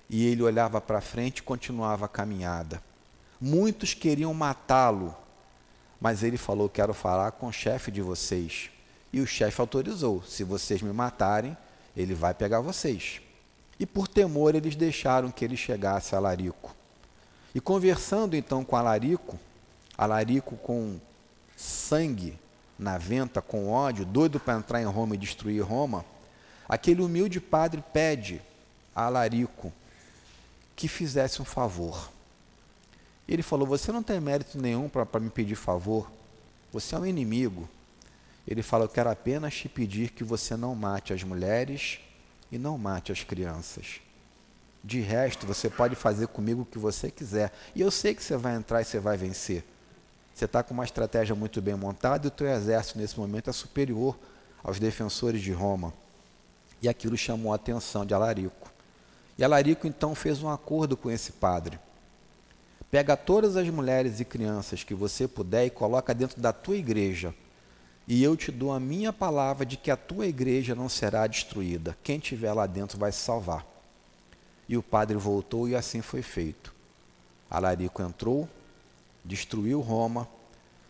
[0.09, 2.81] E ele olhava para frente e continuava a caminhada.
[3.41, 5.13] Muitos queriam matá-lo,
[5.99, 8.71] mas ele falou: Quero falar com o chefe de vocês.
[9.13, 11.55] E o chefe autorizou: se vocês me matarem,
[11.95, 13.21] ele vai pegar vocês.
[13.79, 16.75] E por temor, eles deixaram que ele chegasse a Larico.
[17.53, 19.39] E conversando então com Alarico,
[19.95, 20.99] Alarico com
[21.55, 22.37] sangue
[22.77, 26.03] na venta, com ódio, doido para entrar em Roma e destruir Roma,
[26.67, 28.41] aquele humilde padre pede
[28.95, 29.71] a Alarico
[30.75, 32.09] que fizesse um favor.
[33.27, 36.09] Ele falou: Você não tem mérito nenhum para me pedir favor,
[36.71, 37.69] você é um inimigo.
[38.47, 41.99] Ele fala: Eu quero apenas te pedir que você não mate as mulheres
[42.51, 44.01] e não mate as crianças.
[44.83, 47.53] De resto, você pode fazer comigo o que você quiser.
[47.73, 49.63] E eu sei que você vai entrar e você vai vencer.
[50.35, 53.53] Você está com uma estratégia muito bem montada e o teu exército, nesse momento, é
[53.53, 54.17] superior
[54.61, 55.93] aos defensores de Roma.
[56.81, 58.73] E aquilo chamou a atenção de Alarico.
[59.37, 61.79] E Alarico, então, fez um acordo com esse padre.
[62.91, 67.33] Pega todas as mulheres e crianças que você puder e coloca dentro da tua igreja
[68.07, 71.97] e eu te dou a minha palavra de que a tua igreja não será destruída.
[72.03, 73.65] Quem tiver lá dentro vai se salvar.
[74.67, 76.73] E o padre voltou e assim foi feito.
[77.49, 78.49] Alarico entrou,
[79.23, 80.27] destruiu Roma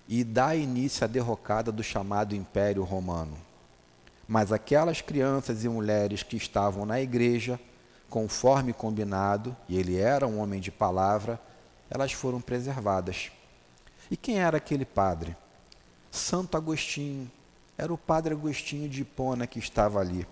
[0.07, 3.37] e dá início à derrocada do chamado Império Romano.
[4.27, 7.59] Mas aquelas crianças e mulheres que estavam na igreja,
[8.09, 11.39] conforme combinado, e ele era um homem de palavra,
[11.89, 13.31] elas foram preservadas.
[14.09, 15.35] E quem era aquele padre?
[16.13, 17.29] Santo Agostinho.
[17.75, 20.27] Era o padre Agostinho de Hipona que estava ali.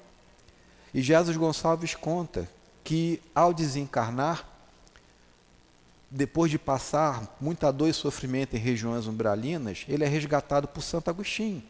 [0.94, 2.48] E Jesus Gonçalves conta
[2.84, 4.48] que, ao desencarnar,
[6.10, 11.10] depois de passar muita dor e sofrimento em regiões umbralinas, ele é resgatado por Santo
[11.10, 11.64] Agostinho,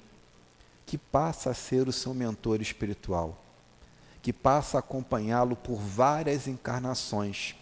[0.86, 3.42] que passa a ser o seu mentor espiritual,
[4.22, 7.56] que passa a acompanhá-lo por várias encarnações,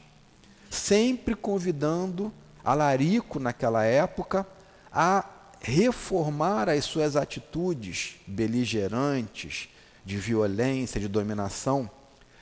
[0.71, 2.33] sempre convidando
[2.63, 4.47] Alarico, naquela época,
[4.91, 9.69] a reformar as suas atitudes beligerantes,
[10.05, 11.89] de violência, de dominação.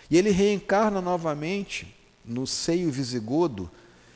[0.09, 1.93] E ele reencarna novamente
[2.24, 3.70] no seio visigodo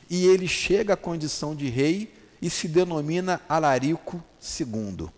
[0.08, 4.22] e ele chega à condição de rei e se denomina Alarico
[4.60, 5.08] II.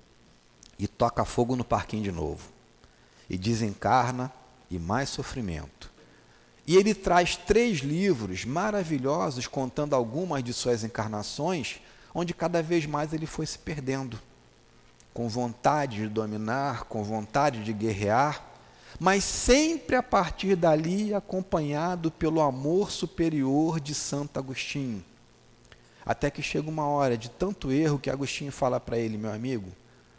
[0.78, 2.49] E toca fogo no parquinho de novo.
[3.28, 4.32] E desencarna
[4.70, 5.91] e mais sofrimento.
[6.66, 11.80] E ele traz três livros maravilhosos contando algumas de suas encarnações
[12.14, 14.18] onde cada vez mais ele foi se perdendo,
[15.12, 18.44] com vontade de dominar, com vontade de guerrear,
[19.00, 25.04] mas sempre a partir dali acompanhado pelo amor superior de Santo Agostinho.
[26.06, 29.72] Até que chega uma hora de tanto erro que Agostinho fala para ele, meu amigo,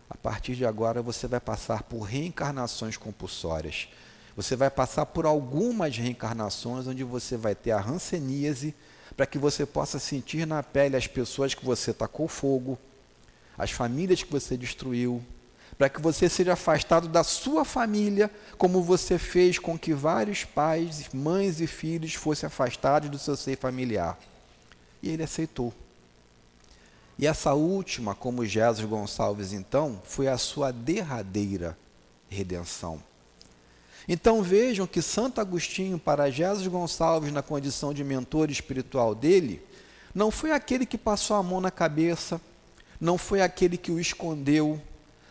[0.10, 3.88] a partir de agora você vai passar por reencarnações compulsórias.
[4.36, 8.76] Você vai passar por algumas reencarnações onde você vai ter a ranceníase,
[9.16, 12.78] para que você possa sentir na pele as pessoas que você tacou fogo,
[13.58, 15.24] as famílias que você destruiu,
[15.78, 21.10] para que você seja afastado da sua família, como você fez com que vários pais,
[21.14, 24.18] mães e filhos fossem afastados do seu seio familiar.
[25.02, 25.74] E ele aceitou.
[27.18, 31.78] E essa última, como Jesus Gonçalves, então, foi a sua derradeira
[32.30, 33.02] redenção.
[34.08, 39.62] Então vejam que Santo Agostinho, para Jesus Gonçalves, na condição de mentor espiritual dele,
[40.14, 42.40] não foi aquele que passou a mão na cabeça,
[43.00, 44.80] não foi aquele que o escondeu,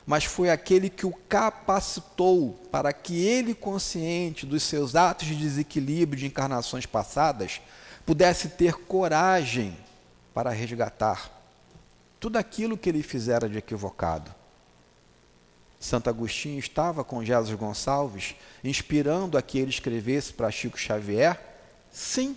[0.07, 6.21] mas foi aquele que o capacitou para que ele, consciente dos seus atos de desequilíbrio
[6.21, 7.61] de encarnações passadas,
[8.05, 9.77] pudesse ter coragem
[10.35, 11.31] para resgatar
[12.21, 14.35] tudo aquilo que ele fizera de equivocado.
[15.85, 21.39] Santo Agostinho estava com Jesus Gonçalves, inspirando a que ele escrevesse para Chico Xavier?
[21.93, 22.35] Sim.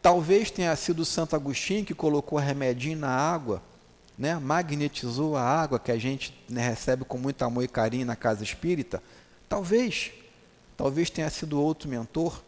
[0.00, 3.62] Talvez tenha sido Santo Agostinho que colocou remedinho na água,
[4.16, 4.38] né?
[4.38, 8.42] magnetizou a água que a gente né, recebe com muito amor e carinho na casa
[8.42, 9.02] espírita.
[9.46, 10.10] Talvez.
[10.74, 12.42] Talvez tenha sido outro mentor.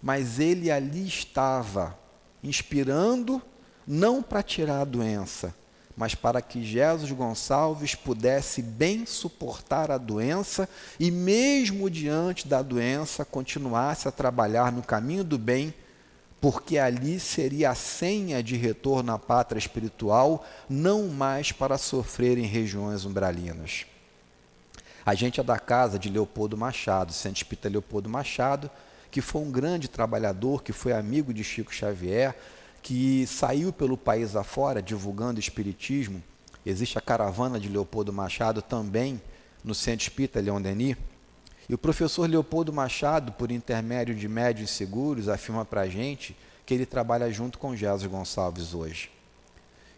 [0.00, 1.98] Mas ele ali estava,
[2.40, 3.42] inspirando
[3.84, 5.52] não para tirar a doença,
[5.96, 10.68] mas para que Jesus Gonçalves pudesse bem suportar a doença
[10.98, 15.74] e, mesmo diante da doença, continuasse a trabalhar no caminho do bem,
[16.40, 22.46] porque ali seria a senha de retorno à pátria espiritual, não mais para sofrer em
[22.46, 23.86] regiões umbralinas.
[25.04, 28.70] A gente é da casa de Leopoldo Machado, Santo Espírita Leopoldo Machado,
[29.10, 32.34] que foi um grande trabalhador, que foi amigo de Chico Xavier,
[32.82, 36.22] que saiu pelo país afora divulgando espiritismo.
[36.66, 39.20] Existe a caravana de Leopoldo Machado também
[39.64, 40.96] no Centro Espírita Leão Denis.
[41.68, 46.74] E o professor Leopoldo Machado, por intermédio de médios seguros, afirma para a gente que
[46.74, 49.10] ele trabalha junto com Jesus Gonçalves hoje.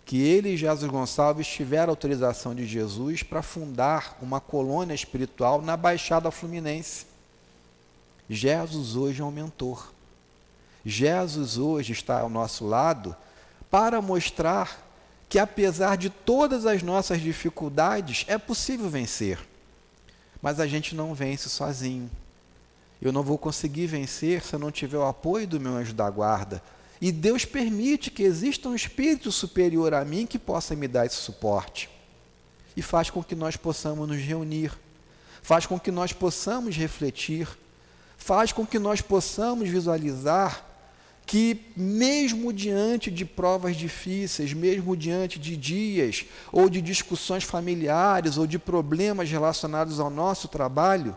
[0.05, 5.76] Que ele e Jesus Gonçalves tiveram autorização de Jesus para fundar uma colônia espiritual na
[5.76, 7.07] Baixada Fluminense.
[8.28, 9.93] Jesus hoje é um mentor.
[10.85, 13.16] Jesus hoje está ao nosso lado
[13.70, 14.85] para mostrar
[15.28, 19.39] que, apesar de todas as nossas dificuldades, é possível vencer.
[20.43, 22.11] Mas a gente não vence sozinho.
[23.01, 26.09] Eu não vou conseguir vencer se eu não tiver o apoio do meu anjo da
[26.09, 26.62] guarda.
[27.01, 31.16] E Deus permite que exista um espírito superior a mim que possa me dar esse
[31.16, 31.91] suporte.
[32.76, 34.72] E faz com que nós possamos nos reunir,
[35.43, 37.49] faz com que nós possamos refletir,
[38.16, 40.74] faz com que nós possamos visualizar
[41.27, 48.47] que, mesmo diante de provas difíceis, mesmo diante de dias, ou de discussões familiares, ou
[48.47, 51.16] de problemas relacionados ao nosso trabalho,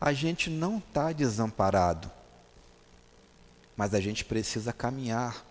[0.00, 2.10] a gente não está desamparado.
[3.76, 5.44] Mas a gente precisa caminhar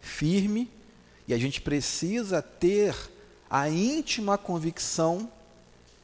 [0.00, 0.70] firme
[1.26, 2.94] e a gente precisa ter
[3.48, 5.30] a íntima convicção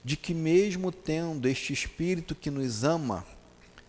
[0.04, 3.24] de que, mesmo tendo este Espírito que nos ama,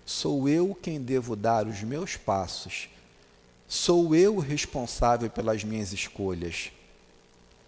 [0.05, 2.89] sou eu quem devo dar os meus passos
[3.68, 6.72] Sou eu responsável pelas minhas escolhas.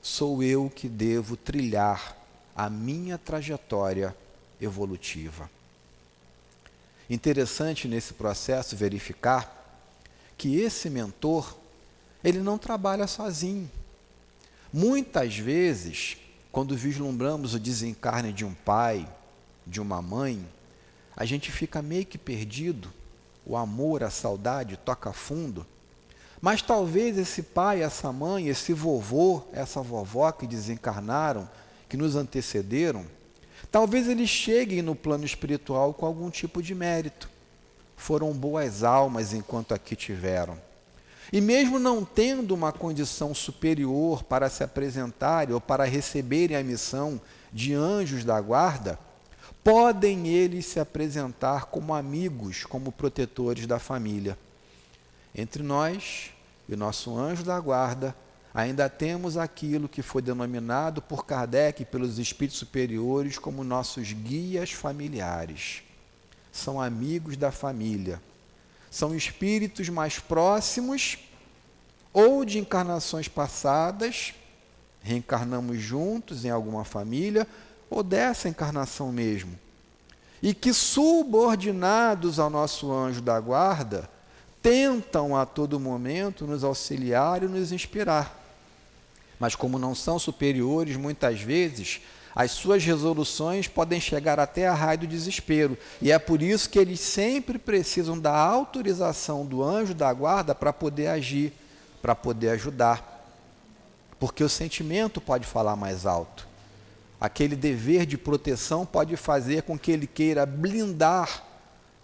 [0.02, 2.16] Sou eu que devo trilhar
[2.56, 4.16] a minha trajetória
[4.62, 5.50] evolutiva.
[7.10, 9.82] Interessante nesse processo verificar
[10.38, 11.58] que esse mentor,
[12.24, 13.70] ele não trabalha sozinho.
[14.72, 16.16] Muitas vezes,
[16.50, 19.06] quando vislumbramos o desencarne de um pai,
[19.68, 20.48] de uma mãe,
[21.14, 22.90] a gente fica meio que perdido.
[23.46, 25.68] O amor, a saudade toca fundo
[26.42, 31.50] mas talvez esse pai, essa mãe, esse vovô, essa vovó que desencarnaram,
[31.90, 33.06] que nos antecederam,
[33.72, 37.30] talvez eles cheguem no plano espiritual com algum tipo de mérito.
[37.98, 40.58] Foram boas almas enquanto aqui tiveram.
[41.32, 47.22] E mesmo não tendo uma condição superior para se apresentarem ou para receberem a missão
[47.52, 48.98] de anjos da guarda,
[49.64, 54.38] podem eles se apresentar como amigos, como protetores da família.
[55.34, 56.32] Entre nós
[56.68, 58.16] e o nosso anjo da guarda,
[58.54, 64.72] ainda temos aquilo que foi denominado por Kardec e pelos espíritos superiores como nossos guias
[64.72, 65.84] familiares.
[66.52, 68.22] São amigos da família.
[68.90, 71.18] São espíritos mais próximos
[72.12, 74.34] ou de encarnações passadas,
[75.02, 77.48] reencarnamos juntos em alguma família,
[77.90, 79.58] ou dessa encarnação mesmo.
[80.42, 84.10] E que subordinados ao nosso anjo da guarda,
[84.62, 88.38] tentam a todo momento nos auxiliar e nos inspirar.
[89.40, 92.02] Mas, como não são superiores, muitas vezes
[92.36, 95.78] As suas resoluções podem chegar até a raio do desespero.
[96.02, 100.72] E é por isso que eles sempre precisam da autorização do anjo da guarda para
[100.72, 101.52] poder agir,
[102.02, 103.28] para poder ajudar.
[104.20, 106.48] Porque o sentimento pode falar mais alto.
[107.20, 111.44] Aquele dever de proteção pode fazer com que ele queira blindar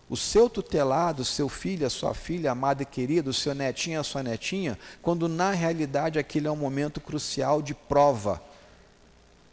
[0.09, 3.99] o seu tutelado, o seu filho, a sua filha amada e querida, o seu netinho,
[3.99, 8.41] a sua netinha, quando na realidade aquele é um momento crucial de prova,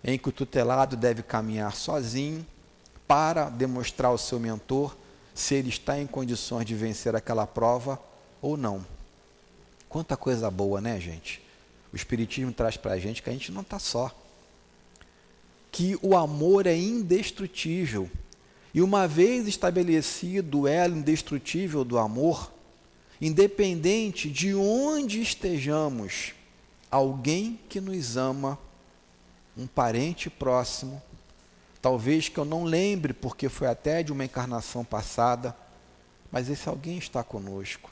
[0.05, 2.47] em que o tutelado deve caminhar sozinho
[3.07, 4.97] para demonstrar ao seu mentor
[5.35, 7.99] se ele está em condições de vencer aquela prova
[8.41, 8.85] ou não.
[9.89, 11.43] Quanta coisa boa, né, gente?
[11.93, 14.11] O Espiritismo traz para a gente que a gente não está só.
[15.71, 18.11] Que o amor é indestrutível
[18.75, 22.51] e uma vez estabelecido o elo indestrutível do amor,
[23.21, 26.33] independente de onde estejamos,
[26.91, 28.59] alguém que nos ama,
[29.57, 31.03] um parente próximo,
[31.83, 35.55] talvez que eu não lembre porque foi até de uma encarnação passada,
[36.31, 37.91] mas esse alguém está conosco,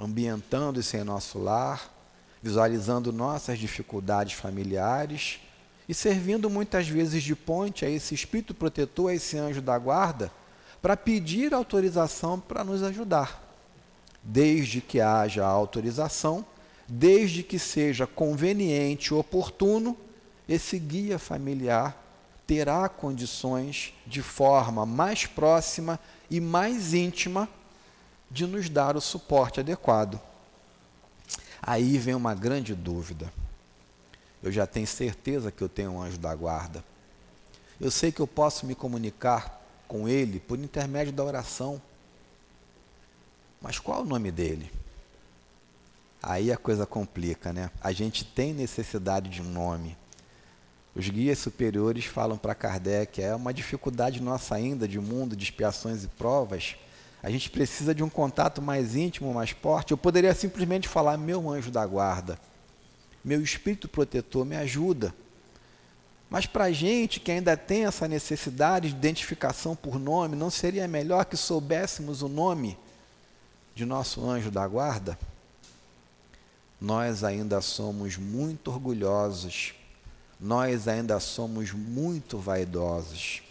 [0.00, 1.92] ambientando-se em nosso lar,
[2.42, 5.40] visualizando nossas dificuldades familiares
[5.88, 10.30] e servindo muitas vezes de ponte a esse espírito protetor, a esse anjo da guarda,
[10.82, 13.42] para pedir autorização para nos ajudar.
[14.22, 16.44] Desde que haja autorização,
[16.88, 19.96] desde que seja conveniente oportuno,
[20.48, 22.02] esse guia familiar
[22.46, 25.98] terá condições de forma mais próxima
[26.30, 27.48] e mais íntima
[28.30, 30.20] de nos dar o suporte adequado.
[31.62, 33.32] Aí vem uma grande dúvida
[34.46, 36.84] eu já tenho certeza que eu tenho um anjo da guarda.
[37.80, 41.82] Eu sei que eu posso me comunicar com ele por intermédio da oração.
[43.60, 44.70] Mas qual o nome dele?
[46.22, 47.72] Aí a coisa complica, né?
[47.80, 49.96] A gente tem necessidade de um nome.
[50.94, 56.04] Os guias superiores falam para Kardec, é uma dificuldade nossa ainda de mundo, de expiações
[56.04, 56.76] e provas.
[57.20, 59.90] A gente precisa de um contato mais íntimo, mais forte.
[59.90, 62.38] Eu poderia simplesmente falar meu anjo da guarda
[63.26, 65.12] meu espírito protetor me ajuda.
[66.30, 70.86] Mas para a gente que ainda tem essa necessidade de identificação por nome, não seria
[70.86, 72.78] melhor que soubéssemos o nome
[73.74, 75.18] de nosso anjo da guarda?
[76.80, 79.74] Nós ainda somos muito orgulhosos,
[80.40, 83.42] nós ainda somos muito vaidosos.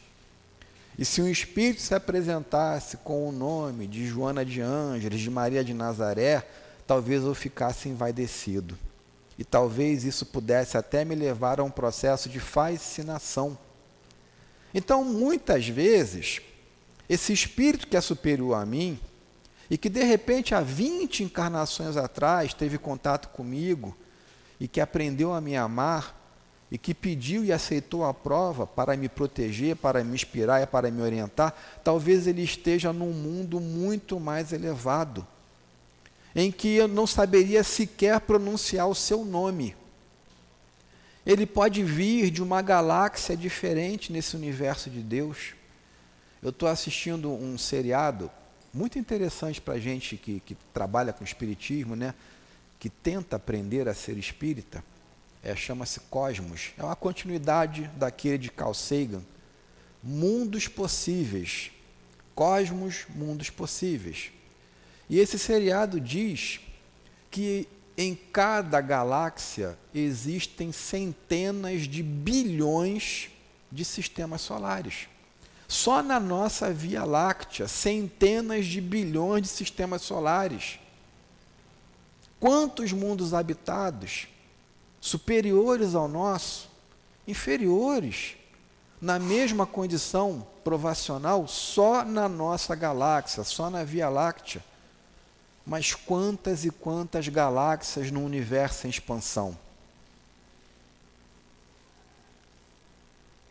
[0.98, 5.66] E se um espírito se apresentasse com o nome de Joana de Ângeles, de Maria
[5.66, 6.48] de Nazaré,
[6.88, 8.78] talvez eu ficasse envaidecido.
[9.38, 13.58] E talvez isso pudesse até me levar a um processo de fascinação.
[14.74, 16.42] Então, muitas vezes,
[17.10, 19.00] esse espírito que é superior a mim,
[19.70, 23.96] e que de repente há 20 encarnações atrás teve contato comigo,
[24.60, 26.22] e que aprendeu a me amar,
[26.72, 30.90] e que pediu e aceitou a prova para me proteger, para me inspirar e para
[30.90, 35.26] me orientar, talvez ele esteja num mundo muito mais elevado
[36.36, 39.76] em que eu não saberia sequer pronunciar o seu nome.
[41.26, 45.54] Ele pode vir de uma galáxia diferente nesse universo de Deus.
[46.44, 48.30] Eu estou assistindo um seriado
[48.74, 52.14] muito interessante para a gente que, que, trabalha com espiritismo, né?
[52.78, 54.84] que tenta aprender a ser espírita.
[55.42, 56.74] É, Chama-se Cosmos.
[56.78, 59.24] É uma continuidade daquele de Carl Sagan.
[60.04, 61.72] Mundos possíveis.
[62.36, 64.32] Cosmos, mundos possíveis.
[65.10, 66.60] E esse seriado diz
[67.30, 73.30] que em cada galáxia existem centenas de bilhões
[73.72, 75.08] de sistemas solares.
[75.68, 80.80] Só na nossa Via Láctea, centenas de bilhões de sistemas solares.
[82.40, 84.28] Quantos mundos habitados?
[85.00, 86.70] Superiores ao nosso?
[87.28, 88.36] Inferiores?
[89.02, 94.64] Na mesma condição provacional, só na nossa galáxia, só na Via Láctea
[95.66, 99.58] mas quantas e quantas galáxias no universo em expansão?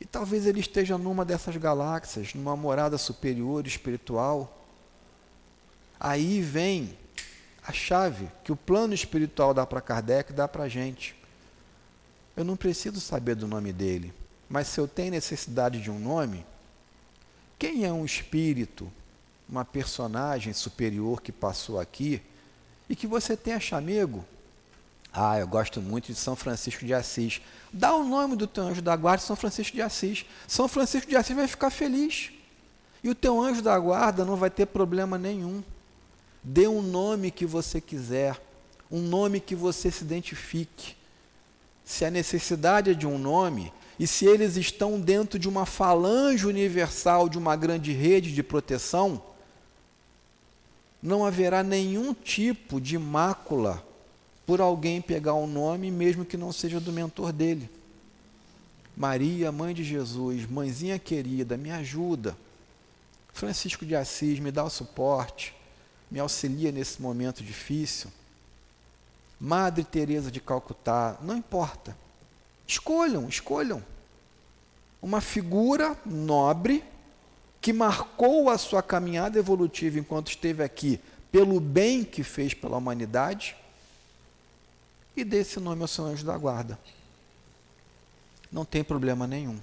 [0.01, 4.65] E talvez ele esteja numa dessas galáxias, numa morada superior espiritual.
[5.99, 6.97] Aí vem
[7.67, 11.17] a chave que o plano espiritual dá para Kardec dá para a gente.
[12.37, 14.13] Eu não preciso saber do nome dele,
[14.49, 16.45] mas se eu tenho necessidade de um nome,
[17.59, 18.93] quem é um espírito
[19.49, 22.23] uma personagem superior que passou aqui
[22.89, 24.25] e que você tenha chamego.
[25.13, 27.41] Ah, eu gosto muito de São Francisco de Assis.
[27.73, 30.27] Dá o nome do teu anjo da guarda, São Francisco de Assis.
[30.49, 32.33] São Francisco de Assis vai ficar feliz.
[33.03, 35.63] E o teu anjo da guarda não vai ter problema nenhum.
[36.43, 38.41] Dê um nome que você quiser,
[38.91, 40.97] um nome que você se identifique.
[41.85, 46.47] Se a necessidade é de um nome, e se eles estão dentro de uma falange
[46.47, 49.23] universal, de uma grande rede de proteção,
[51.05, 53.87] não haverá nenhum tipo de mácula
[54.47, 57.71] por alguém pegar um nome, mesmo que não seja do mentor dele.
[58.97, 62.35] Maria, mãe de Jesus, mãezinha querida, me ajuda.
[63.35, 65.55] Francisco de Assis, me dá o suporte,
[66.11, 68.11] me auxilia nesse momento difícil.
[69.39, 71.95] Madre Teresa de Calcutá, não importa.
[72.67, 73.85] Escolham, escolham.
[75.03, 76.83] Uma figura nobre
[77.65, 81.01] que marcou a sua caminhada evolutiva enquanto esteve aqui,
[81.33, 83.57] pelo bem que fez pela humanidade,
[85.17, 86.79] e dê esse nome ao seu anjo da guarda.
[88.53, 89.59] Não tem problema nenhum.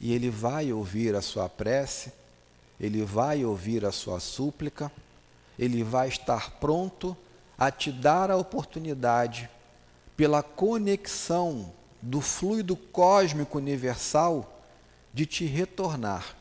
[0.00, 2.10] E ele vai ouvir a sua prece,
[2.80, 4.90] ele vai ouvir a sua súplica,
[5.58, 7.14] ele vai estar pronto
[7.58, 9.50] a te dar a oportunidade,
[10.16, 11.70] pela conexão
[12.00, 14.61] do fluido cósmico universal,
[15.12, 16.36] de te retornar.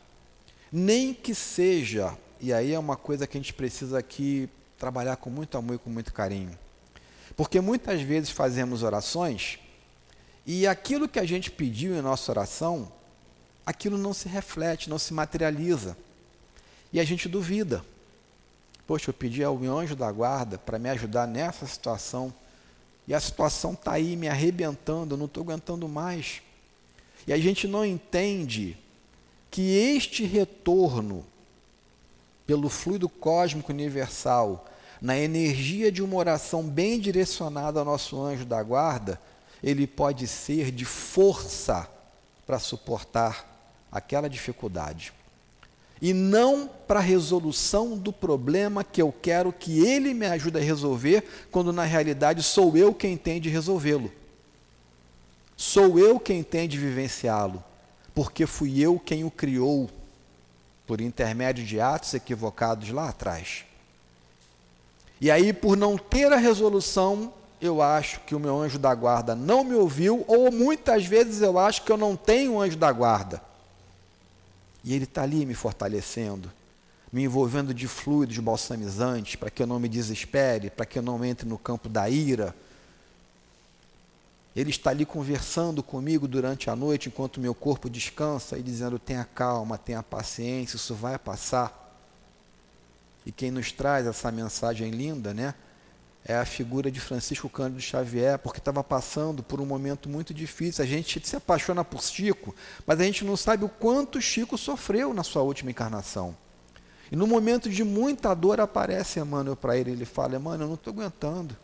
[0.72, 5.30] Nem que seja, e aí é uma coisa que a gente precisa aqui trabalhar com
[5.30, 6.58] muito amor e com muito carinho.
[7.36, 9.60] Porque muitas vezes fazemos orações
[10.46, 12.92] e aquilo que a gente pediu em nossa oração,
[13.66, 15.96] aquilo não se reflete, não se materializa.
[16.92, 17.86] E a gente duvida.
[18.88, 22.34] Poxa, eu pedi ao meu anjo da guarda para me ajudar nessa situação.
[23.08, 26.42] E a situação está aí me arrebentando, eu não estou aguentando mais.
[27.28, 28.78] E a gente não entende
[29.50, 31.26] que este retorno
[32.52, 34.66] pelo fluido cósmico universal,
[35.02, 39.20] na energia de uma oração bem direcionada ao nosso anjo da guarda,
[39.64, 41.88] ele pode ser de força
[42.46, 43.48] para suportar
[43.92, 45.14] aquela dificuldade.
[46.02, 50.62] E não para a resolução do problema que eu quero que ele me ajude a
[50.62, 54.12] resolver, quando na realidade sou eu quem tem de resolvê-lo.
[55.62, 57.64] Sou eu quem tem de vivenciá-lo,
[58.16, 59.88] porque fui eu quem o criou,
[60.88, 63.64] por intermédio de atos equivocados lá atrás.
[65.22, 67.32] E aí, por não ter a resolução,
[67.62, 71.60] eu acho que o meu anjo da guarda não me ouviu, ou muitas vezes eu
[71.60, 73.40] acho que eu não tenho anjo da guarda.
[74.84, 76.52] E ele está ali me fortalecendo,
[77.14, 81.24] me envolvendo de fluidos balsamizantes, para que eu não me desespere, para que eu não
[81.24, 82.56] entre no campo da ira,
[84.56, 89.24] ele está ali conversando comigo durante a noite, enquanto meu corpo descansa, e dizendo: tenha
[89.24, 91.78] calma, tenha paciência, isso vai passar.
[93.26, 95.54] E quem nos traz essa mensagem linda, né?
[96.24, 100.84] É a figura de Francisco Cândido Xavier, porque estava passando por um momento muito difícil.
[100.84, 102.54] A gente se apaixona por Chico,
[102.86, 106.36] mas a gente não sabe o quanto Chico sofreu na sua última encarnação.
[107.12, 110.76] E no momento de muita dor aparece Emmanuel para ele, ele fala: Emmanuel, eu não
[110.76, 111.58] estou aguentando.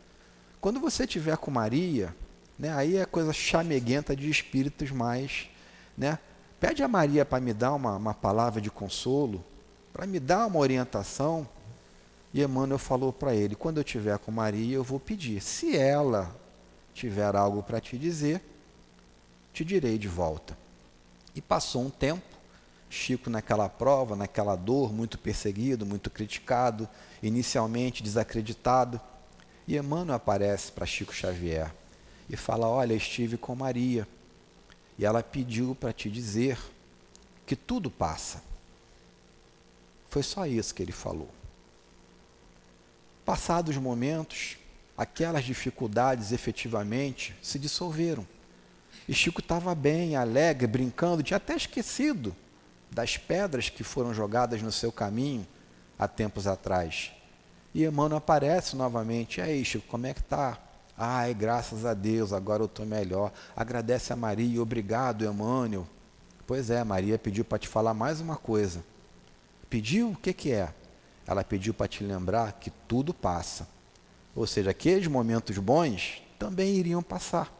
[0.59, 2.15] Quando você estiver com Maria,
[2.57, 2.73] né?
[2.73, 5.49] Aí é coisa chameguenta de espíritos mais.
[5.97, 6.17] Né?
[6.59, 9.43] Pede a Maria para me dar uma, uma palavra de consolo,
[9.93, 11.47] para me dar uma orientação.
[12.33, 15.41] E Emmanuel falou para ele: quando eu estiver com Maria, eu vou pedir.
[15.41, 16.35] Se ela
[16.93, 18.41] tiver algo para te dizer,
[19.53, 20.57] te direi de volta.
[21.35, 22.25] E passou um tempo,
[22.89, 26.89] Chico naquela prova, naquela dor, muito perseguido, muito criticado,
[27.21, 28.99] inicialmente desacreditado.
[29.67, 31.71] E Emmanuel aparece para Chico Xavier
[32.29, 34.07] e fala: Olha, estive com Maria
[34.97, 36.57] e ela pediu para te dizer
[37.45, 38.41] que tudo passa.
[40.09, 41.29] Foi só isso que ele falou.
[43.23, 44.57] Passados momentos,
[44.97, 48.25] aquelas dificuldades efetivamente se dissolveram.
[49.07, 52.35] E Chico estava bem, alegre, brincando, tinha até esquecido
[52.89, 55.45] das pedras que foram jogadas no seu caminho
[55.99, 57.11] há tempos atrás.
[57.73, 59.39] E Emmanuel aparece novamente.
[59.39, 60.57] E aí, Chico, como é que está?
[60.97, 63.31] Ai, graças a Deus, agora eu estou melhor.
[63.55, 65.87] Agradece a Maria, obrigado, Emmanuel.
[66.47, 68.83] Pois é, Maria pediu para te falar mais uma coisa.
[69.69, 70.09] Pediu?
[70.09, 70.73] O que, que é?
[71.27, 73.67] Ela pediu para te lembrar que tudo passa.
[74.35, 77.53] Ou seja, aqueles momentos bons também iriam passar.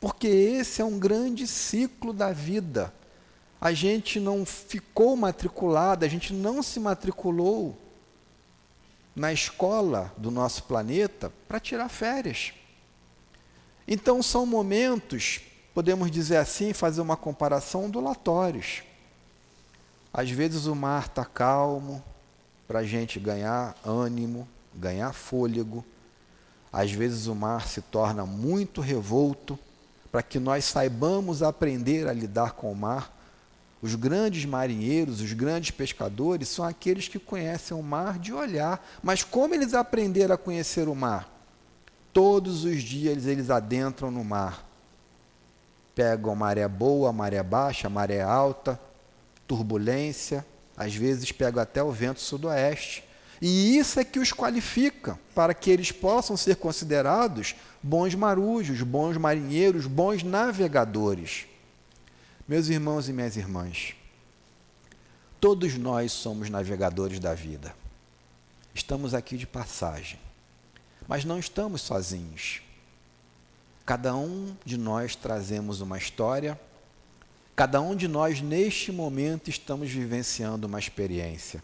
[0.00, 2.92] Porque esse é um grande ciclo da vida.
[3.60, 7.78] A gente não ficou matriculado, a gente não se matriculou
[9.20, 12.54] na escola do nosso planeta para tirar férias.
[13.86, 15.42] Então são momentos,
[15.74, 18.82] podemos dizer assim, fazer uma comparação ondulatórios.
[20.10, 22.02] Às vezes o mar está calmo
[22.66, 25.84] para a gente ganhar ânimo, ganhar fôlego.
[26.72, 29.58] Às vezes o mar se torna muito revolto
[30.10, 33.14] para que nós saibamos aprender a lidar com o mar
[33.82, 38.86] os grandes marinheiros, os grandes pescadores, são aqueles que conhecem o mar de olhar.
[39.02, 41.28] Mas como eles aprenderam a conhecer o mar?
[42.12, 44.66] Todos os dias eles adentram no mar.
[45.94, 48.80] pegam maré boa, maré baixa, maré alta,
[49.46, 53.04] turbulência, às vezes pegam até o vento sudoeste.
[53.40, 59.16] E isso é que os qualifica para que eles possam ser considerados bons marujos, bons
[59.16, 61.46] marinheiros, bons navegadores.
[62.50, 63.94] Meus irmãos e minhas irmãs,
[65.40, 67.72] todos nós somos navegadores da vida.
[68.74, 70.18] Estamos aqui de passagem,
[71.06, 72.60] mas não estamos sozinhos.
[73.86, 76.60] Cada um de nós trazemos uma história,
[77.54, 81.62] cada um de nós neste momento estamos vivenciando uma experiência.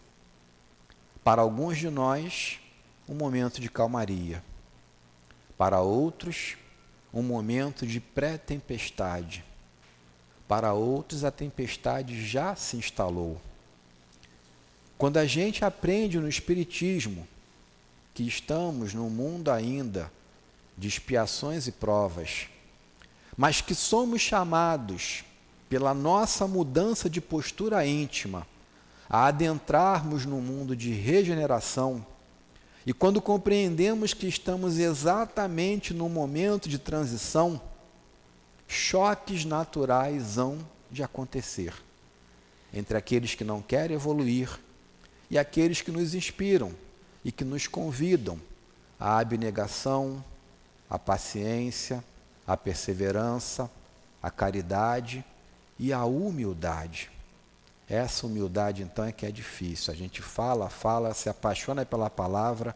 [1.21, 2.61] Para alguns de nós,
[3.09, 4.41] um momento de calmaria.
[5.57, 6.55] Para outros,
[7.13, 9.43] um momento de pré-tempestade.
[10.47, 13.39] Para outros, a tempestade já se instalou.
[14.97, 17.27] Quando a gente aprende no Espiritismo
[18.13, 20.11] que estamos num mundo ainda
[20.77, 22.47] de expiações e provas,
[23.35, 25.23] mas que somos chamados
[25.69, 28.47] pela nossa mudança de postura íntima
[29.09, 32.05] a adentrarmos no mundo de regeneração.
[32.85, 37.61] E quando compreendemos que estamos exatamente no momento de transição,
[38.67, 40.57] choques naturais hão
[40.91, 41.73] de acontecer
[42.73, 44.59] entre aqueles que não querem evoluir
[45.29, 46.73] e aqueles que nos inspiram
[47.23, 48.39] e que nos convidam
[48.99, 50.23] à abnegação,
[50.89, 52.03] à paciência,
[52.45, 53.69] à perseverança,
[54.21, 55.23] à caridade
[55.79, 57.09] e à humildade.
[57.89, 59.93] Essa humildade, então, é que é difícil.
[59.93, 62.75] A gente fala, fala, se apaixona pela palavra,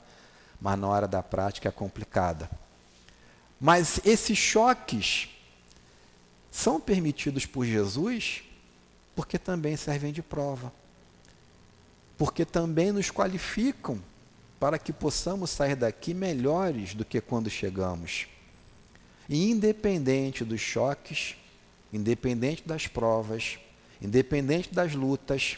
[0.59, 2.49] mas na hora da prática é complicada.
[3.59, 5.29] Mas esses choques
[6.51, 8.43] são permitidos por Jesus
[9.15, 10.71] porque também servem de prova.
[12.17, 13.99] Porque também nos qualificam
[14.59, 18.27] para que possamos sair daqui melhores do que quando chegamos.
[19.27, 21.35] E independente dos choques,
[21.91, 23.57] independente das provas,
[24.01, 25.57] independente das lutas,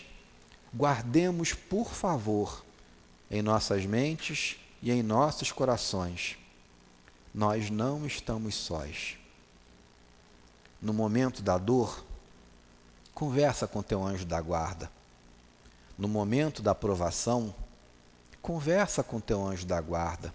[0.76, 2.64] guardemos, por favor,
[3.30, 6.38] em nossas mentes e em nossos corações,
[7.34, 9.18] nós não estamos sós.
[10.84, 12.04] No momento da dor,
[13.14, 14.92] conversa com teu anjo da guarda.
[15.98, 17.56] No momento da provação,
[18.42, 20.34] conversa com teu anjo da guarda.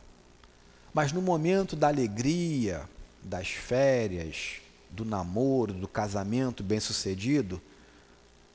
[0.95, 2.89] Mas no momento da alegria,
[3.23, 7.61] das férias, do namoro, do casamento bem-sucedido,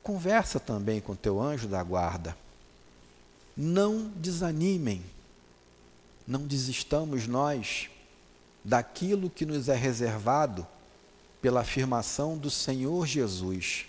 [0.02, 2.36] conversa também com teu anjo da guarda.
[3.56, 5.00] Não desanimem,
[6.26, 7.88] não desistamos nós
[8.64, 10.66] daquilo que nos é reservado
[11.44, 13.84] pela afirmação do Senhor Jesus: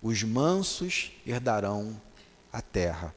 [0.00, 2.00] os mansos herdarão
[2.50, 3.14] a terra.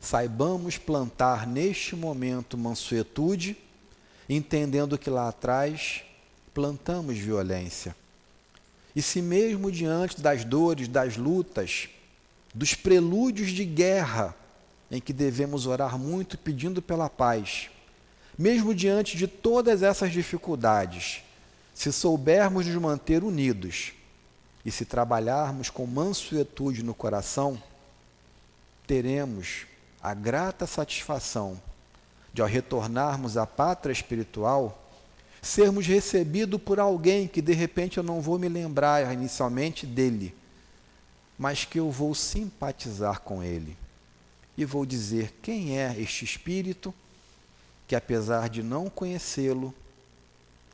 [0.00, 3.54] Saibamos plantar neste momento mansuetude,
[4.30, 6.04] entendendo que lá atrás
[6.54, 7.94] plantamos violência.
[8.96, 11.90] E se mesmo diante das dores, das lutas,
[12.54, 14.34] dos prelúdios de guerra,
[14.90, 17.68] em que devemos orar muito pedindo pela paz,
[18.38, 21.22] mesmo diante de todas essas dificuldades,
[21.74, 23.92] se soubermos nos manter unidos
[24.64, 27.60] e se trabalharmos com mansuetude no coração,
[28.86, 29.66] teremos
[30.02, 31.60] a grata satisfação
[32.32, 34.78] de, ao retornarmos à pátria espiritual,
[35.40, 40.34] sermos recebidos por alguém que de repente eu não vou me lembrar inicialmente dele,
[41.38, 43.76] mas que eu vou simpatizar com ele
[44.56, 46.94] e vou dizer quem é este espírito
[47.86, 49.74] que, apesar de não conhecê-lo,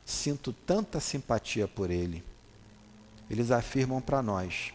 [0.09, 2.23] sinto tanta simpatia por ele.
[3.29, 4.73] Eles afirmam para nós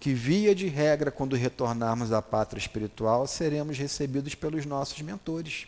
[0.00, 5.66] que, via de regra, quando retornarmos à pátria espiritual, seremos recebidos pelos nossos mentores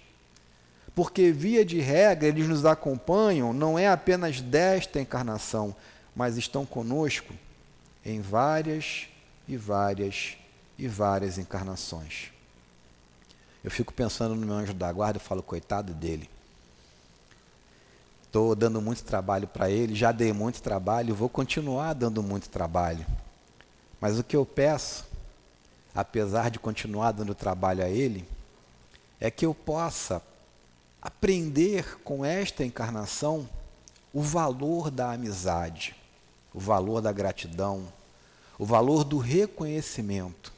[0.96, 5.76] porque via de regra eles nos acompanham não é apenas desta encarnação,
[6.14, 7.34] mas estão conosco
[8.02, 9.06] em várias
[9.46, 10.38] e várias
[10.78, 12.32] e várias encarnações.
[13.62, 16.30] Eu fico pensando no meu anjo da guarda e falo, coitado dele.
[18.26, 23.06] Estou dando muito trabalho para ele, já dei muito trabalho, vou continuar dando muito trabalho.
[24.00, 25.06] Mas o que eu peço,
[25.94, 28.28] apesar de continuar dando trabalho a ele,
[29.20, 30.20] é que eu possa
[31.00, 33.48] aprender com esta encarnação
[34.12, 35.94] o valor da amizade,
[36.52, 37.86] o valor da gratidão,
[38.58, 40.52] o valor do reconhecimento.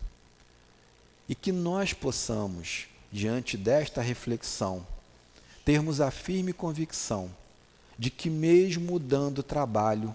[1.29, 4.87] E que nós possamos, diante desta reflexão,
[5.65, 7.31] termos a firme convicção
[7.99, 10.15] de que, mesmo dando trabalho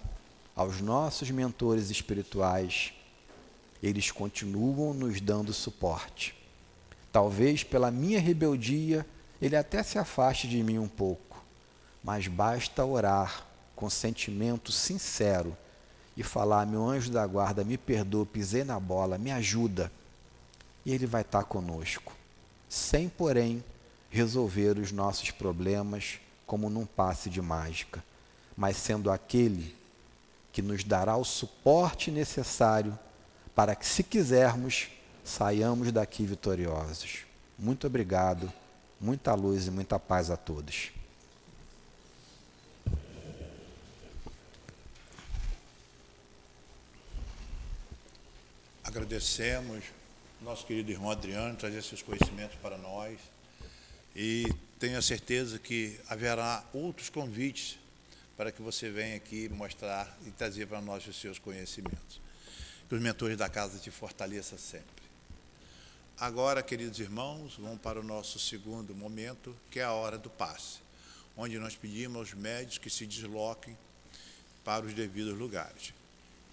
[0.55, 2.93] aos nossos mentores espirituais,
[3.81, 6.33] eles continuam nos dando suporte.
[7.11, 9.05] Talvez pela minha rebeldia
[9.41, 11.43] ele até se afaste de mim um pouco,
[12.01, 15.55] mas basta orar com sentimento sincero
[16.15, 19.91] e falar: Meu anjo da guarda, me perdoa, pisei na bola, me ajuda.
[20.85, 22.13] E Ele vai estar conosco,
[22.69, 23.63] sem, porém,
[24.09, 26.19] resolver os nossos problemas
[26.53, 28.03] como num passe de mágica,
[28.55, 29.75] mas sendo aquele
[30.51, 32.97] que nos dará o suporte necessário
[33.55, 34.89] para que, se quisermos,
[35.23, 37.25] saiamos daqui vitoriosos.
[37.57, 38.53] Muito obrigado,
[39.01, 40.91] muita luz e muita paz a todos.
[48.83, 49.85] Agradecemos
[50.39, 53.17] nosso querido irmão Adriano trazer seus conhecimentos para nós
[54.15, 54.45] e
[54.83, 57.79] tenho a certeza que haverá outros convites
[58.35, 62.19] para que você venha aqui mostrar e trazer para nós os seus conhecimentos.
[62.89, 65.05] Que os mentores da casa te fortaleçam sempre.
[66.19, 70.79] Agora, queridos irmãos, vamos para o nosso segundo momento, que é a hora do passe,
[71.37, 73.77] onde nós pedimos aos médios que se desloquem
[74.65, 75.93] para os devidos lugares.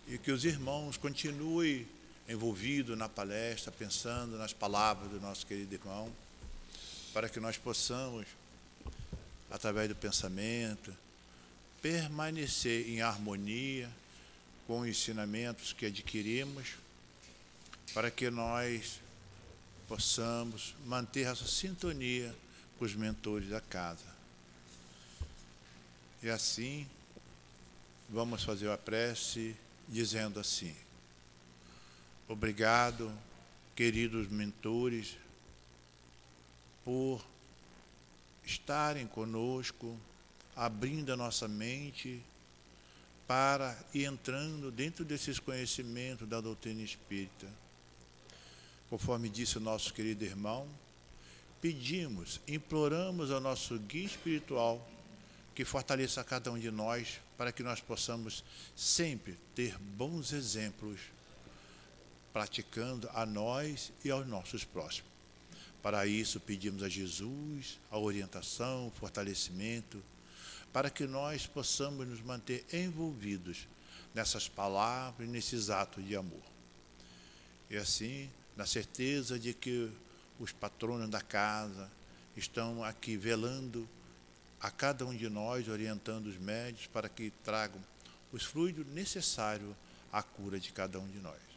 [0.07, 1.85] E que os irmãos continuem
[2.29, 6.13] envolvidos na palestra, pensando nas palavras do nosso querido irmão,
[7.13, 8.27] para que nós possamos,
[9.51, 10.95] através do pensamento,
[11.83, 13.91] permanecer em harmonia
[14.67, 16.75] com os ensinamentos que adquirimos,
[17.93, 19.01] para que nós
[19.89, 22.33] possamos manter essa sintonia
[22.79, 24.05] com os mentores da casa.
[26.23, 26.87] E assim,
[28.09, 29.57] vamos fazer a prece
[29.89, 30.75] dizendo assim:
[32.29, 33.13] Obrigado,
[33.75, 35.17] queridos mentores,
[36.85, 37.25] por
[38.45, 39.97] estarem conosco,
[40.57, 42.23] abrindo a nossa mente
[43.27, 47.47] para ir entrando dentro desses conhecimentos da doutrina espírita.
[48.89, 50.67] Conforme disse o nosso querido irmão,
[51.61, 54.85] pedimos, imploramos ao nosso guia espiritual
[55.55, 58.43] que fortaleça cada um de nós para que nós possamos
[58.75, 60.99] sempre ter bons exemplos
[62.33, 65.10] praticando a nós e aos nossos próximos.
[65.83, 70.03] Para isso, pedimos a Jesus a orientação, o fortalecimento,
[70.73, 73.67] para que nós possamos nos manter envolvidos
[74.15, 76.43] nessas palavras nesses atos de amor.
[77.69, 79.91] E assim, na certeza de que
[80.39, 81.91] os patronos da casa
[82.37, 83.89] estão aqui velando
[84.61, 87.81] a cada um de nós, orientando os médios para que tragam
[88.33, 89.75] os fluidos necessários
[90.13, 91.51] à cura de cada um de nós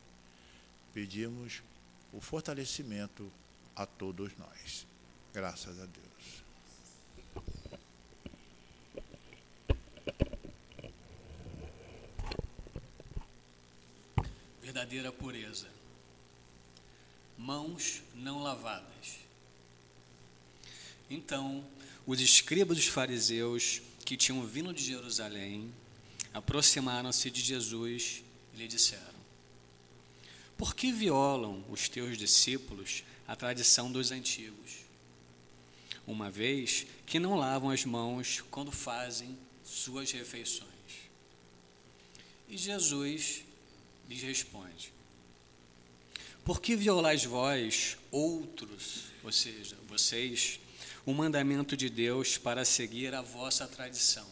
[0.93, 1.63] pedimos
[2.13, 3.29] o fortalecimento
[3.75, 4.85] a todos nós.
[5.33, 6.43] Graças a Deus.
[14.61, 15.67] Verdadeira pureza.
[17.37, 19.19] Mãos não lavadas.
[21.09, 21.63] Então,
[22.05, 25.73] os escribas dos fariseus que tinham vindo de Jerusalém
[26.33, 29.12] aproximaram-se de Jesus e lhe disseram:
[30.63, 34.85] por que violam os teus discípulos a tradição dos antigos?
[36.07, 40.69] Uma vez que não lavam as mãos quando fazem suas refeições.
[42.47, 43.43] E Jesus
[44.07, 44.93] lhes responde:
[46.45, 50.61] Por que violais vós, outros, ou seja, vocês,
[51.05, 54.25] o mandamento de Deus para seguir a vossa tradição?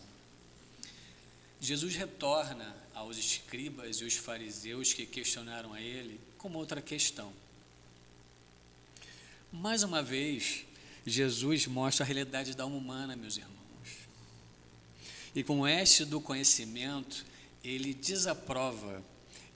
[1.60, 7.34] Jesus retorna aos escribas e os fariseus que questionaram a ele com outra questão.
[9.52, 10.66] Mais uma vez,
[11.06, 13.58] Jesus mostra a realidade da alma humana, meus irmãos.
[15.36, 17.26] E com este do conhecimento,
[17.64, 19.04] ele desaprova,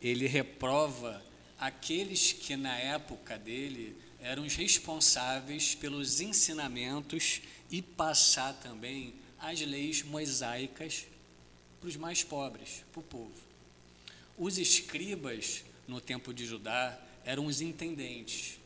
[0.02, 1.24] ele reprova
[1.60, 10.02] aqueles que na época dele eram os responsáveis pelos ensinamentos e passar também as leis
[10.02, 11.06] mosaicas
[11.86, 13.32] para os mais pobres, para o povo.
[14.40, 18.58] Os escribas, no tempo de Judá, eram os intendentes.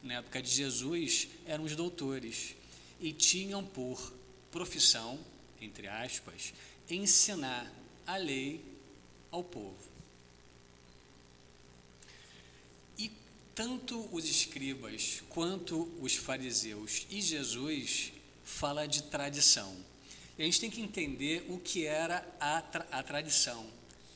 [0.00, 2.54] Na época de Jesus, eram os doutores.
[3.00, 4.12] E tinham por
[4.52, 5.18] profissão,
[5.60, 6.54] entre aspas,
[6.88, 7.68] ensinar
[8.06, 8.64] a lei
[9.32, 9.90] ao povo.
[12.96, 13.10] E
[13.56, 18.12] tanto os escribas quanto os fariseus e Jesus
[18.44, 19.76] fala de tradição.
[20.38, 23.66] E a gente tem que entender o que era a, tra a tradição,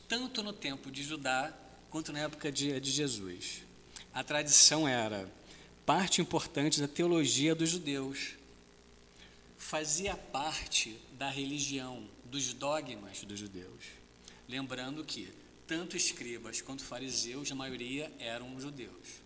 [0.08, 1.52] tanto no tempo de Judá
[1.90, 3.62] quanto na época de, de Jesus.
[4.14, 5.28] A tradição era
[5.84, 8.34] parte importante da teologia dos judeus,
[9.58, 13.84] fazia parte da religião, dos dogmas dos judeus.
[14.48, 15.28] Lembrando que
[15.66, 19.21] tanto escribas quanto fariseus, a maioria eram judeus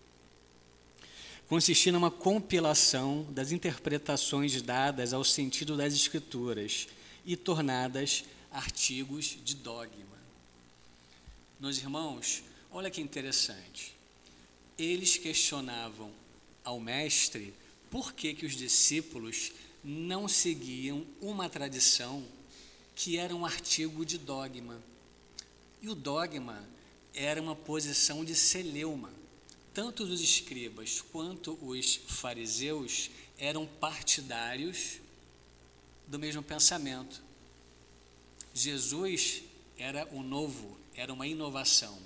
[1.49, 6.89] consistia numa compilação das interpretações dadas ao sentido das Escrituras
[7.25, 10.17] e tornadas artigos de dogma.
[11.61, 13.95] Meus irmãos, olha que interessante.
[14.79, 16.11] Eles questionavam
[16.65, 17.55] ao mestre
[17.91, 22.25] por que, que os discípulos não seguiam uma tradição
[22.95, 24.83] que era um artigo de dogma.
[25.81, 26.63] E o dogma
[27.15, 29.11] era uma posição de celeuma.
[29.77, 35.01] Tanto os escribas quanto os fariseus eram partidários
[36.07, 37.23] do mesmo pensamento.
[38.55, 39.43] Jesus
[39.77, 41.99] era o novo, era uma inovação.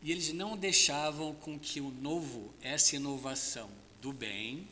[0.00, 3.68] E eles não deixavam com que o novo, essa inovação
[4.00, 4.64] do bem,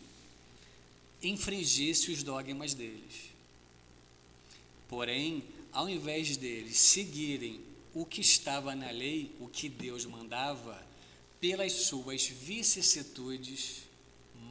[1.21, 3.33] infringisse os dogmas deles.
[4.87, 5.43] Porém,
[5.73, 7.61] ao invés deles seguirem
[7.93, 10.84] o que estava na lei, o que Deus mandava,
[11.41, 13.83] pelas suas vicissitudes,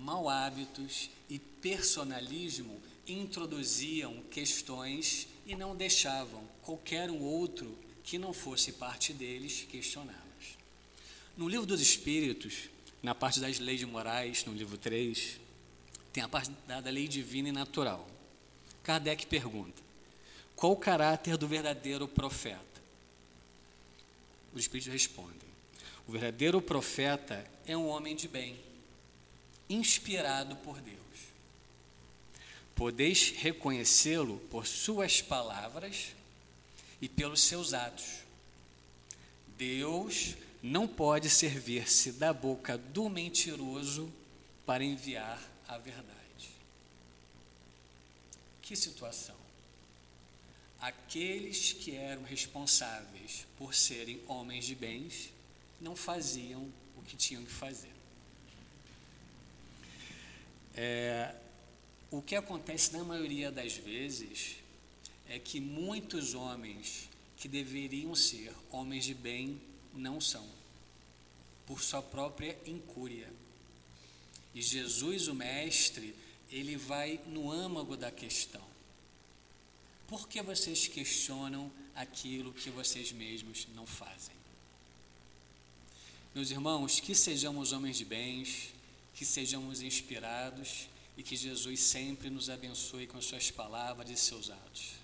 [0.01, 8.73] mau hábitos e personalismo, introduziam questões e não deixavam qualquer um outro que não fosse
[8.73, 10.57] parte deles questioná-las.
[11.35, 12.69] No livro dos Espíritos,
[13.01, 15.39] na parte das leis morais, no livro 3,
[16.11, 18.07] tem a parte da, da lei divina e natural.
[18.83, 19.81] Kardec pergunta:
[20.55, 22.61] qual o caráter do verdadeiro profeta?
[24.53, 25.42] Os Espíritos respondem:
[26.07, 28.59] o verdadeiro profeta é um homem de bem,
[29.69, 30.99] inspirado por Deus.
[32.75, 36.13] Podeis reconhecê-lo por suas palavras
[37.01, 38.23] e pelos seus atos.
[39.57, 44.11] Deus não pode servir-se da boca do mentiroso
[44.65, 46.13] para enviar a verdade.
[48.61, 49.35] Que situação!
[50.79, 55.32] Aqueles que eram responsáveis por serem homens de bens
[55.83, 57.93] não faziam o que tinham que fazer.
[60.75, 61.35] É,
[62.09, 64.55] o que acontece na maioria das vezes
[65.27, 69.61] é que muitos homens que deveriam ser homens de bem
[69.93, 70.47] não são,
[71.67, 73.31] por sua própria incúria.
[74.55, 76.15] E Jesus, o Mestre,
[76.49, 78.63] ele vai no âmago da questão.
[80.07, 84.42] Por que vocês questionam aquilo que vocês mesmos não fazem?
[86.35, 88.73] Meus irmãos, que sejamos homens de bens,
[89.13, 95.03] que sejamos inspirados e que Jesus sempre nos abençoe com suas palavras e seus atos.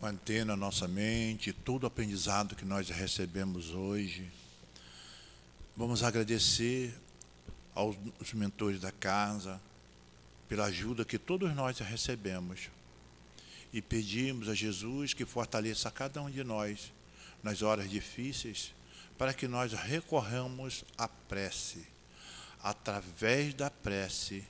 [0.00, 4.28] manter na nossa mente todo o aprendizado que nós recebemos hoje.
[5.76, 6.92] Vamos agradecer
[7.72, 7.96] aos
[8.34, 9.60] mentores da casa
[10.48, 12.68] pela ajuda que todos nós recebemos
[13.72, 16.92] e pedimos a Jesus que fortaleça cada um de nós
[17.42, 18.74] nas horas difíceis
[19.16, 21.86] para que nós recorramos à prece.
[22.62, 24.44] Através da prece,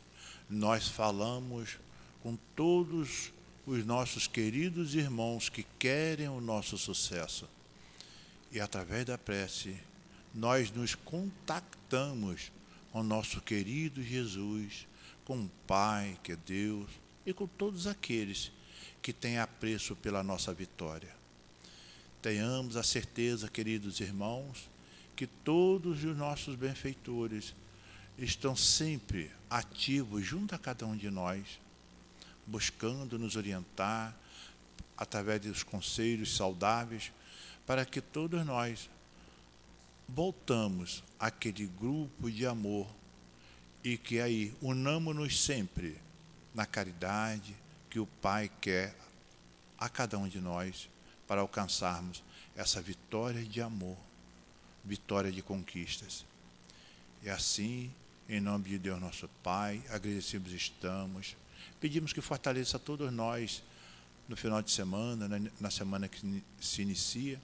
[0.49, 1.79] nós falamos
[2.23, 3.33] com todos
[3.66, 7.49] os nossos queridos irmãos que querem o nosso sucesso.
[8.51, 9.77] E através da prece,
[10.35, 12.53] nós nos contactamos
[12.93, 14.87] com nosso querido Jesus,
[15.25, 16.91] com o Pai, que é Deus,
[17.25, 18.53] e com todos aqueles
[19.03, 21.12] que têm apreço pela nossa vitória.
[22.22, 24.70] Tenhamos a certeza, queridos irmãos,
[25.16, 27.53] que todos os nossos benfeitores
[28.16, 31.61] estão sempre ativos junto a cada um de nós
[32.46, 34.16] buscando nos orientar
[34.96, 37.12] através dos conselhos saudáveis,
[37.66, 38.91] para que todos nós
[40.08, 42.87] voltamos àquele grupo de amor
[43.83, 45.96] e que aí unamos-nos sempre
[46.54, 47.54] na caridade
[47.93, 48.97] que o Pai quer
[49.77, 50.89] a cada um de nós
[51.29, 52.25] para alcançarmos
[52.57, 53.99] essa vitória de amor,
[54.83, 56.25] vitória de conquistas.
[57.23, 57.93] E assim,
[58.27, 61.37] em nome de Deus nosso Pai, agradecidos estamos
[61.79, 63.63] Pedimos que fortaleça todos nós
[64.27, 65.29] no final de semana,
[65.61, 67.39] na semana que se inicia,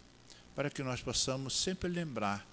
[0.55, 2.47] para que nós possamos sempre lembrar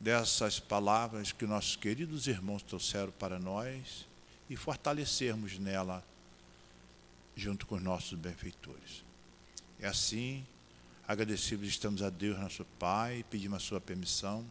[0.00, 4.06] dessas palavras que nossos queridos irmãos trouxeram para nós
[4.48, 6.02] e fortalecermos nela
[7.36, 9.04] junto com os nossos benfeitores.
[9.80, 10.46] É assim,
[11.06, 14.44] agradecidos estamos a Deus, nosso Pai, e pedimos a sua permissão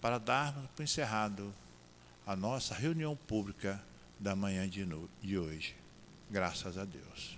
[0.00, 1.52] para darmos por encerrado
[2.26, 3.82] a nossa reunião pública
[4.18, 5.76] da manhã de, no, de hoje.
[6.30, 7.35] Graças a Deus.